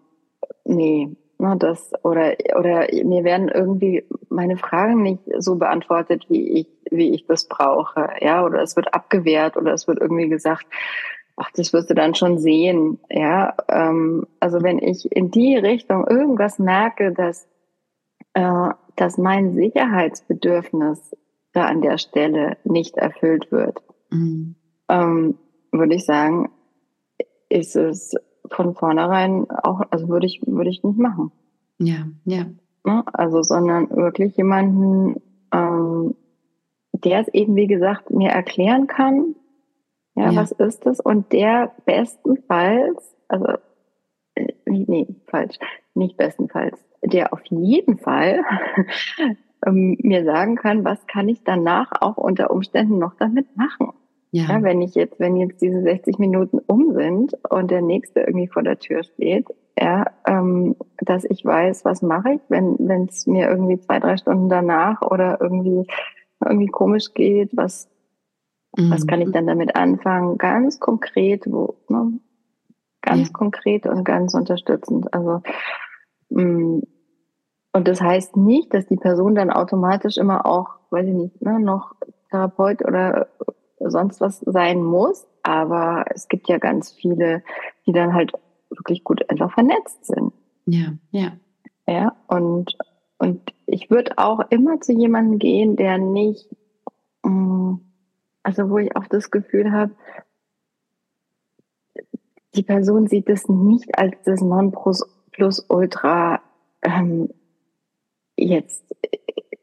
[0.65, 4.05] nee, Ne, das, oder, oder mir werden irgendwie
[4.35, 8.09] meine Fragen nicht so beantwortet, wie ich, wie ich das brauche.
[8.21, 10.67] Ja, oder es wird abgewehrt oder es wird irgendwie gesagt,
[11.37, 12.99] ach, das wirst du dann schon sehen.
[13.09, 17.47] Ja, ähm, also wenn ich in die Richtung irgendwas merke, dass,
[18.33, 21.15] äh, dass mein Sicherheitsbedürfnis
[21.53, 23.81] da an der Stelle nicht erfüllt wird,
[24.11, 24.55] mhm.
[24.89, 25.37] ähm,
[25.71, 26.51] würde ich sagen,
[27.49, 28.15] ist es
[28.51, 31.31] von vornherein auch, also würde ich, würde ich nicht machen.
[31.79, 32.45] Ja, ja.
[32.85, 33.03] Ne?
[33.13, 35.21] Also, sondern wirklich jemanden,
[35.51, 36.15] ähm,
[36.93, 39.35] der es eben, wie gesagt, mir erklären kann,
[40.15, 40.35] ja, ja.
[40.35, 40.99] was ist das?
[40.99, 43.45] Und der bestenfalls, also,
[44.35, 45.57] äh, nee, falsch,
[45.93, 48.43] nicht bestenfalls, der auf jeden Fall
[49.65, 53.91] ähm, mir sagen kann, was kann ich danach auch unter Umständen noch damit machen.
[54.35, 54.43] Ja.
[54.49, 54.63] ja.
[54.63, 58.63] wenn ich jetzt, wenn jetzt diese 60 Minuten um sind und der nächste irgendwie vor
[58.63, 59.47] der Tür steht,
[59.79, 64.17] ja, ähm, dass ich weiß, was mache ich, wenn wenn es mir irgendwie zwei, drei
[64.17, 65.87] Stunden danach oder irgendwie
[66.43, 67.89] irgendwie komisch geht, was
[68.77, 68.91] mhm.
[68.91, 70.37] was kann ich dann damit anfangen?
[70.37, 72.19] Ganz konkret, wo, ne?
[73.01, 73.33] ganz ja.
[73.33, 75.13] konkret und ganz unterstützend.
[75.13, 75.43] Also
[76.29, 76.81] mh, mm,
[77.71, 81.57] und das heißt nicht, dass die Person dann automatisch immer auch, weiß ich nicht, ne,
[81.59, 81.95] noch
[82.31, 83.27] Therapeut oder
[83.79, 85.27] sonst was sein muss.
[85.43, 87.43] Aber es gibt ja ganz viele,
[87.85, 88.31] die dann halt
[88.69, 90.33] wirklich gut einfach vernetzt sind.
[90.65, 91.33] Ja, ja.
[91.87, 92.75] Ja, und,
[93.19, 96.49] und ich würde auch immer zu jemandem gehen, der nicht,
[97.23, 97.75] mm,
[98.41, 99.91] also wo ich auch das Gefühl habe,
[102.55, 106.41] die Person sieht es nicht als das Nonplusultra
[106.81, 107.29] ähm,
[108.37, 108.83] jetzt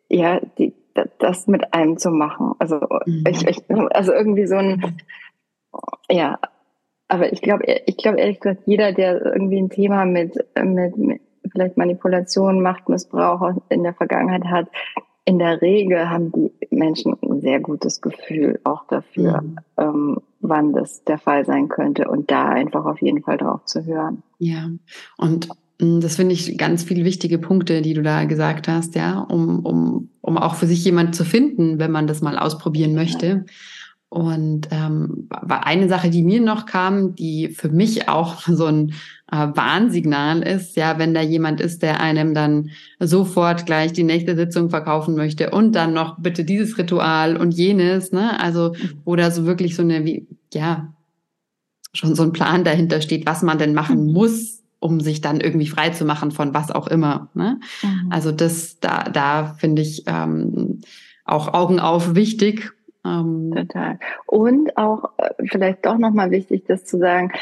[0.08, 0.74] ja die,
[1.18, 2.54] das mit einem zu machen.
[2.58, 3.24] Also mhm.
[3.28, 3.58] ich, ich,
[3.90, 4.96] also irgendwie so ein
[6.10, 6.38] ja,
[7.08, 11.20] aber ich glaube ich glaube ehrlich gesagt jeder der irgendwie ein Thema mit mit, mit
[11.50, 14.68] vielleicht Manipulation, Machtmissbrauch in der Vergangenheit hat,
[15.24, 19.58] in der Regel haben die Menschen ein sehr gutes Gefühl auch dafür, mhm.
[19.76, 23.84] ähm, wann das der Fall sein könnte und da einfach auf jeden Fall drauf zu
[23.84, 24.22] hören.
[24.38, 24.68] Ja,
[25.18, 25.48] und
[25.82, 30.10] das finde ich ganz viele wichtige Punkte, die du da gesagt hast, ja, um, um,
[30.20, 33.46] um auch für sich jemand zu finden, wenn man das mal ausprobieren möchte.
[34.08, 38.90] Und ähm, war eine Sache, die mir noch kam, die für mich auch so ein
[39.32, 42.70] äh, Warnsignal ist, ja, wenn da jemand ist, der einem dann
[43.00, 48.12] sofort gleich die nächste Sitzung verkaufen möchte und dann noch bitte dieses Ritual und jenes,
[48.12, 48.38] ne?
[48.38, 48.74] Also,
[49.04, 50.94] wo da so wirklich so eine, wie, ja,
[51.92, 54.12] schon so ein Plan dahinter steht, was man denn machen mhm.
[54.12, 57.30] muss, um sich dann irgendwie frei zu machen von was auch immer.
[57.34, 57.60] Ne?
[57.82, 58.08] Mhm.
[58.10, 60.80] Also das, da, da finde ich ähm,
[61.24, 62.72] auch Augen auf wichtig
[63.04, 63.98] ähm, Total.
[64.26, 67.32] Und auch äh, vielleicht doch nochmal wichtig, das zu sagen.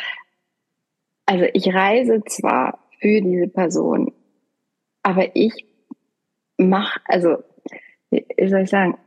[1.26, 4.12] Also ich reise zwar für diese Person,
[5.02, 5.66] aber ich
[6.56, 7.38] mache, also
[8.10, 8.98] wie soll ich sagen,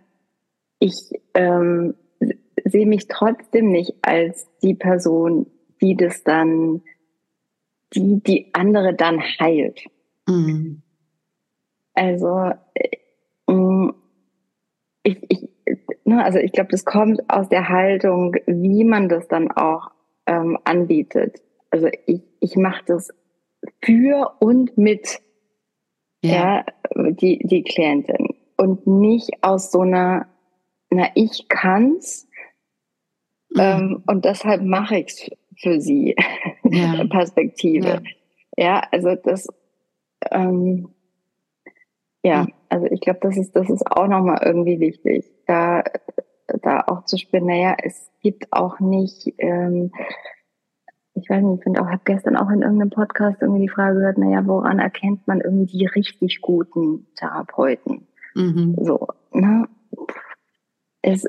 [0.80, 1.96] ich ähm,
[2.64, 5.48] sehe mich trotzdem nicht als die Person,
[5.82, 6.82] die das dann,
[7.94, 9.86] die die andere dann heilt.
[10.28, 10.82] Mhm.
[11.94, 12.98] Also äh,
[15.04, 15.50] ich, ich,
[16.06, 19.92] ne, also ich glaube, das kommt aus der Haltung, wie man das dann auch
[20.26, 21.42] ähm, anbietet.
[21.70, 23.10] Also ich, ich mache das
[23.84, 25.20] für und mit
[26.24, 26.64] ja.
[26.96, 27.12] ja.
[27.12, 30.28] die, die Klientin und nicht aus so einer,
[30.90, 32.28] na, ich kann's
[33.50, 33.60] mhm.
[33.60, 36.16] ähm, und deshalb mache ich's für sie
[36.64, 37.06] ja.
[37.10, 38.02] Perspektive.
[38.58, 38.64] Ja.
[38.66, 39.48] ja, also das,
[40.32, 40.90] ähm,
[42.24, 45.84] ja, also ich glaube, das ist, das ist auch nochmal irgendwie wichtig, da,
[46.62, 49.92] da auch zu spielen, naja, es gibt auch nicht, ähm,
[51.16, 54.00] ich weiß nicht, ich finde auch, habe gestern auch in irgendeinem Podcast irgendwie die Frage
[54.00, 58.08] gehört, naja, woran erkennt man irgendwie die richtig guten Therapeuten?
[58.36, 58.76] Mhm.
[58.82, 59.68] So, ne?
[61.02, 61.26] Es,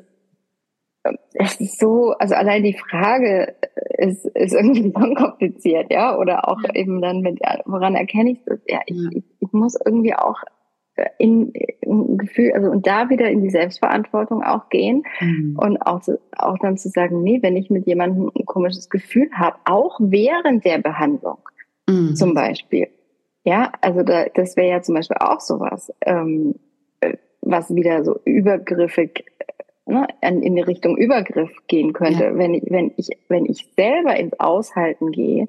[1.35, 3.55] es ist so, also allein die Frage
[3.99, 8.61] ist, ist irgendwie so kompliziert, ja, oder auch eben dann mit, woran erkenne ich das?
[8.67, 10.39] Ja, ich, ich, ich muss irgendwie auch
[11.19, 15.59] in, in Gefühl, also und da wieder in die Selbstverantwortung auch gehen mhm.
[15.61, 16.01] und auch,
[16.39, 20.65] auch dann zu sagen, nee, wenn ich mit jemandem ein komisches Gefühl habe, auch während
[20.65, 21.39] der Behandlung
[21.89, 22.15] mhm.
[22.15, 22.89] zum Beispiel.
[23.43, 26.55] Ja, also da, das wäre ja zum Beispiel auch sowas, ähm,
[27.43, 29.25] was wieder so übergriffig
[29.87, 32.39] ne, in die Richtung Übergriff gehen könnte, ja.
[32.39, 35.47] wenn ich, wenn ich, wenn ich selber ins Aushalten gehe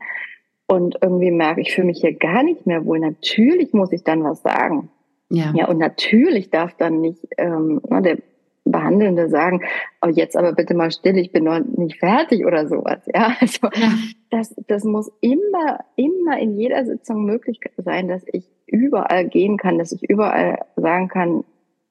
[0.67, 4.23] und irgendwie merke, ich fühle mich hier gar nicht mehr wohl, natürlich muss ich dann
[4.23, 4.89] was sagen.
[5.29, 5.53] Ja.
[5.55, 8.17] ja, und natürlich darf dann nicht ähm, ne, der
[8.65, 9.61] Behandelnde sagen,
[10.01, 12.99] oh, jetzt aber bitte mal still, ich bin noch nicht fertig oder sowas.
[13.13, 13.91] Ja, also ja.
[14.31, 19.77] Das, das muss immer, immer in jeder Sitzung möglich sein, dass ich überall gehen kann,
[19.77, 21.43] dass ich überall sagen kann,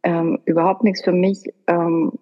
[0.04, 2.12] ähm, überhaupt nichts für mich, ähm,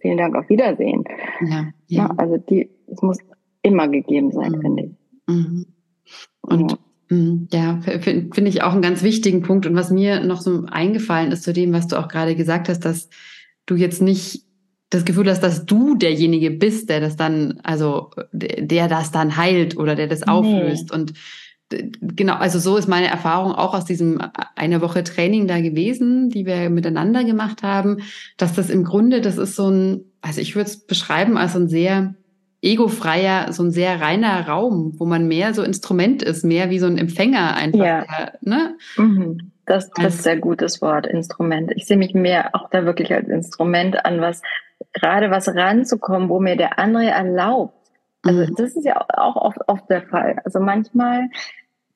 [0.00, 1.04] vielen Dank, auf Wiedersehen.
[1.40, 2.04] Ja, ja.
[2.04, 3.18] ja also die, es muss
[3.62, 4.60] immer gegeben sein, mhm.
[4.60, 4.92] finde ich.
[5.28, 5.66] Mhm.
[6.42, 6.78] Und
[7.52, 9.66] ja, finde find ich auch einen ganz wichtigen Punkt.
[9.66, 12.80] Und was mir noch so eingefallen ist zu dem, was du auch gerade gesagt hast,
[12.80, 13.10] dass
[13.66, 14.44] du jetzt nicht
[14.88, 19.76] das Gefühl hast, dass du derjenige bist, der das dann, also der das dann heilt
[19.76, 20.90] oder der das auflöst.
[20.90, 20.96] Nee.
[20.96, 21.12] Und
[22.00, 24.20] genau, also so ist meine Erfahrung auch aus diesem
[24.56, 27.98] eine Woche Training da gewesen, die wir miteinander gemacht haben,
[28.36, 31.68] dass das im Grunde, das ist so ein, also ich würde es beschreiben als ein
[31.68, 32.14] sehr
[32.62, 36.86] egofreier, so ein sehr reiner Raum, wo man mehr so Instrument ist, mehr wie so
[36.86, 37.84] ein Empfänger einfach.
[37.84, 38.32] Ja.
[38.40, 38.76] Ne?
[38.96, 39.52] Mhm.
[39.66, 41.72] Das, das ist ein gutes Wort, Instrument.
[41.74, 44.42] Ich sehe mich mehr auch da wirklich als Instrument an, was
[44.92, 47.74] gerade was ranzukommen, wo mir der andere erlaubt.
[48.22, 48.54] Also mhm.
[48.56, 50.36] das ist ja auch oft, oft der Fall.
[50.44, 51.28] Also manchmal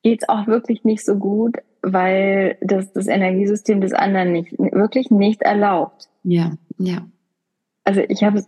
[0.03, 5.41] geht's auch wirklich nicht so gut, weil das, das Energiesystem des anderen nicht wirklich nicht
[5.41, 6.09] erlaubt.
[6.23, 7.07] Ja, ja.
[7.83, 8.47] Also ich habe es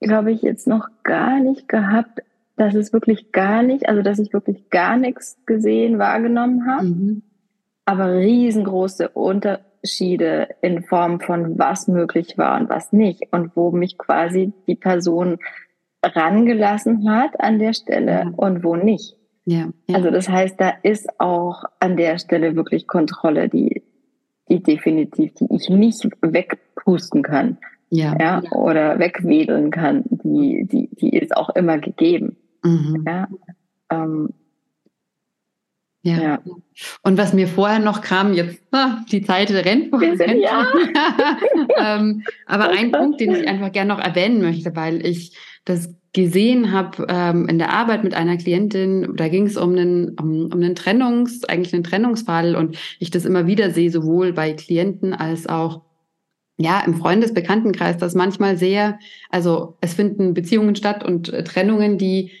[0.00, 2.22] glaube ich, jetzt noch gar nicht gehabt,
[2.56, 6.86] dass es wirklich gar nicht, also dass ich wirklich gar nichts gesehen, wahrgenommen habe.
[6.86, 7.22] Mhm.
[7.84, 13.32] Aber riesengroße Unterschiede in Form von was möglich war und was nicht.
[13.32, 15.38] Und wo mich quasi die Person
[16.04, 18.32] rangelassen hat an der Stelle ja.
[18.36, 19.16] und wo nicht.
[19.50, 23.82] Ja, ja, Also das heißt, da ist auch an der Stelle wirklich Kontrolle, die,
[24.48, 27.58] die definitiv, die ich nicht wegpusten kann.
[27.88, 28.16] Ja.
[28.20, 32.36] ja oder wegwedeln kann, die, die, die ist auch immer gegeben.
[32.62, 33.04] Mhm.
[33.04, 33.26] Ja.
[33.90, 34.28] Ähm,
[36.02, 36.22] ja.
[36.22, 36.42] ja.
[37.02, 40.02] Und was mir vorher noch kam, jetzt, ah, die Zeit rennt vor.
[40.02, 40.66] Ja.
[41.78, 46.72] ähm, aber ein Punkt, den ich einfach gerne noch erwähnen möchte, weil ich das gesehen
[46.72, 50.52] habe ähm, in der Arbeit mit einer Klientin, da ging es um einen, um, um
[50.52, 55.46] einen Trennungs, eigentlich einen Trennungsfall und ich das immer wieder sehe, sowohl bei Klienten als
[55.46, 55.82] auch
[56.56, 58.98] ja, im Freundesbekanntenkreis, dass manchmal sehr,
[59.30, 62.32] also es finden Beziehungen statt und äh, Trennungen, die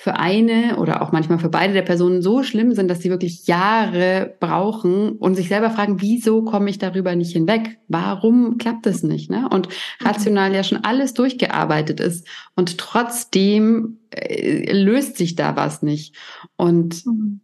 [0.00, 3.48] für eine oder auch manchmal für beide der Personen so schlimm sind, dass sie wirklich
[3.48, 7.80] Jahre brauchen und sich selber fragen, wieso komme ich darüber nicht hinweg?
[7.88, 9.28] Warum klappt es nicht?
[9.28, 9.48] Ne?
[9.50, 10.06] Und mhm.
[10.06, 16.14] rational ja schon alles durchgearbeitet ist und trotzdem äh, löst sich da was nicht.
[16.54, 17.40] Und mhm.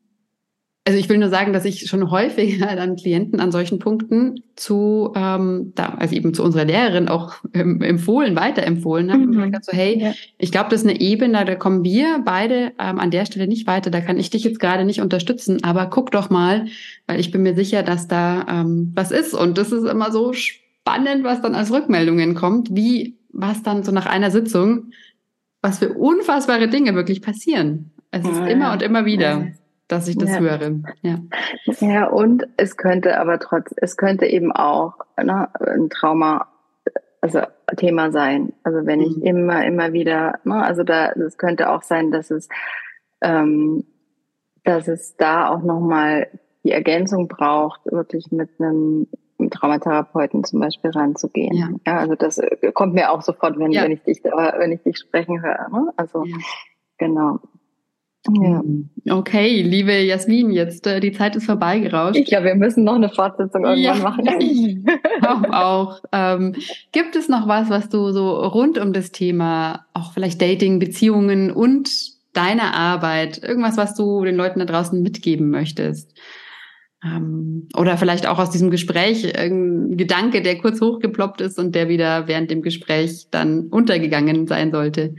[0.87, 5.13] Also ich will nur sagen, dass ich schon häufiger dann Klienten an solchen Punkten zu,
[5.17, 9.23] ähm, da, also eben zu unserer Lehrerin auch ähm, empfohlen, weiterempfohlen habe.
[9.23, 9.45] Mhm.
[9.47, 10.13] Gesagt so, hey, ja.
[10.37, 13.67] ich glaube, das ist eine Ebene, da kommen wir beide ähm, an der Stelle nicht
[13.67, 13.91] weiter.
[13.91, 16.67] Da kann ich dich jetzt gerade nicht unterstützen, aber guck doch mal,
[17.07, 19.33] weil ich bin mir sicher, dass da ähm, was ist.
[19.33, 23.91] Und das ist immer so spannend, was dann als Rückmeldungen kommt, wie was dann so
[23.91, 24.91] nach einer Sitzung,
[25.63, 27.91] was für unfassbare Dinge wirklich passieren.
[28.11, 29.31] Es ist ja, immer und immer wieder.
[29.31, 29.47] Ja
[29.89, 30.39] dass ich das ja.
[30.41, 30.73] höre.
[31.03, 31.19] Ja.
[31.81, 36.49] ja, und es könnte aber trotz, es könnte eben auch ne, ein Trauma,
[37.21, 37.43] also
[37.77, 38.53] Thema sein.
[38.63, 39.23] Also wenn ich mhm.
[39.23, 42.49] immer, immer wieder, ne, also da, es könnte auch sein, dass es,
[43.21, 43.85] ähm,
[44.65, 46.29] dass es da auch nochmal
[46.65, 49.07] die Ergänzung braucht, wirklich mit einem
[49.51, 51.55] Traumatherapeuten zum Beispiel ranzugehen.
[51.55, 51.69] Ja.
[51.87, 52.41] ja also das
[52.73, 53.83] kommt mir auch sofort, wenn, ja.
[53.83, 55.69] wenn ich dich, wenn ich dich sprechen höre.
[55.69, 55.93] Ne?
[55.97, 56.25] Also
[56.97, 57.41] genau.
[58.33, 58.63] Ja.
[59.11, 62.17] Okay, liebe Jasmin, jetzt äh, die Zeit ist vorbeigerauscht.
[62.17, 64.25] Ich glaube, wir müssen noch eine Fortsetzung irgendwann ja, machen.
[65.21, 66.01] Glaube auch.
[66.11, 66.55] Ähm,
[66.93, 71.51] gibt es noch was, was du so rund um das Thema, auch vielleicht Dating, Beziehungen
[71.51, 71.91] und
[72.33, 76.15] deine Arbeit, irgendwas, was du den Leuten da draußen mitgeben möchtest?
[77.05, 81.89] Ähm, oder vielleicht auch aus diesem Gespräch ein Gedanke, der kurz hochgeploppt ist und der
[81.89, 85.15] wieder während dem Gespräch dann untergegangen sein sollte.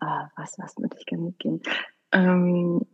[0.00, 1.62] Ah, was, was würde ich gerne mitgeben?
[2.12, 2.86] Ähm,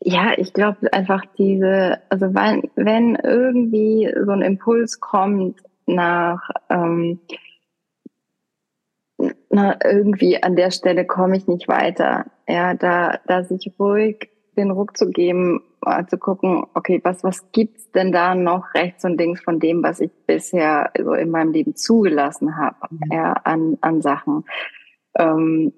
[0.00, 7.20] ja, ich glaube einfach diese, also wenn, wenn irgendwie so ein Impuls kommt nach, ähm,
[9.50, 14.70] na, irgendwie an der Stelle komme ich nicht weiter, ja, da, da sich ruhig den
[14.70, 15.62] Ruck zu geben,
[16.08, 20.00] zu gucken, okay, was, was gibt's denn da noch rechts und links von dem, was
[20.00, 23.12] ich bisher so in meinem Leben zugelassen habe, mhm.
[23.12, 24.44] ja, an, an Sachen.
[25.18, 25.72] Ähm,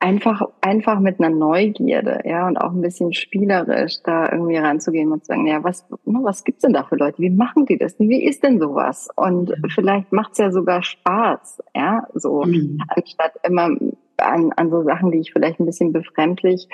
[0.00, 5.24] einfach, einfach mit einer Neugierde, ja, und auch ein bisschen spielerisch da irgendwie ranzugehen und
[5.24, 7.20] zu sagen, ja, was, was gibt's denn da für Leute?
[7.20, 7.98] Wie machen die das?
[7.98, 9.08] Wie ist denn sowas?
[9.16, 12.80] Und vielleicht macht's ja sogar Spaß, ja, so, mhm.
[12.88, 13.70] anstatt immer
[14.18, 16.68] an, an so Sachen, die ich vielleicht ein bisschen befremdlich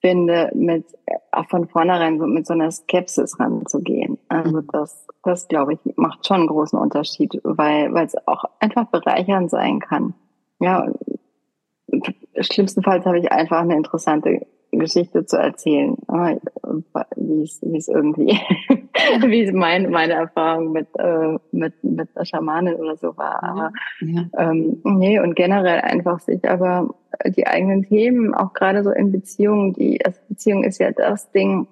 [0.00, 0.86] finde, mit
[1.30, 4.18] auch von vornherein so mit so einer Skepsis ranzugehen.
[4.28, 4.68] Also mhm.
[4.72, 9.50] das, das glaube ich, macht schon einen großen Unterschied, weil weil es auch einfach bereichernd
[9.50, 10.14] sein kann.
[10.60, 10.86] Ja,
[12.38, 15.96] schlimmstenfalls habe ich einfach eine interessante Geschichte zu erzählen,
[17.16, 18.38] wie es wie es irgendwie,
[19.26, 23.42] wie es mein, meine Erfahrung mit äh, mit mit der Schamanin oder so war.
[23.42, 24.26] Aber ja.
[24.38, 26.94] ähm, nee und generell einfach sich aber
[27.36, 31.66] die eigenen Themen auch gerade so in Beziehungen, die also Beziehung ist ja das Ding,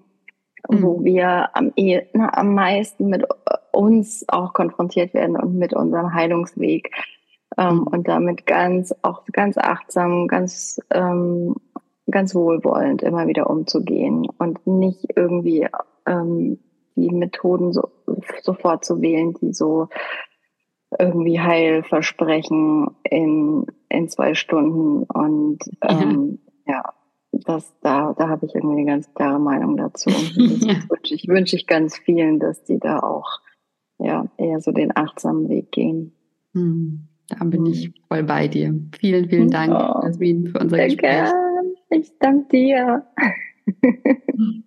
[0.68, 0.82] mhm.
[0.82, 3.24] wo wir am eh, na, am meisten mit
[3.72, 6.91] uns auch konfrontiert werden und mit unserem Heilungsweg
[7.57, 7.82] ähm, mhm.
[7.84, 11.57] und damit ganz auch ganz achtsam, ganz ähm,
[12.11, 15.68] ganz wohlwollend immer wieder umzugehen und nicht irgendwie
[16.07, 16.59] ähm,
[16.96, 17.90] die Methoden so,
[18.42, 19.88] sofort zu wählen, die so
[20.99, 25.05] irgendwie heil versprechen in, in zwei Stunden.
[25.05, 26.74] Und ähm, ja.
[26.74, 26.92] ja,
[27.32, 30.11] das, da, da habe ich irgendwie eine ganz klare Meinung dazu.
[30.11, 30.76] ja.
[30.88, 33.40] wünsche ich, wünsche ich ganz vielen, dass die da auch
[33.99, 36.14] ja, eher so den achtsamen Weg gehen.
[36.55, 37.95] Hm, da bin ich hm.
[38.09, 38.74] voll bei dir.
[38.99, 41.31] Vielen, vielen Dank, oh, Jasmin, für unser Gespräch.
[41.91, 43.07] Ich danke dir.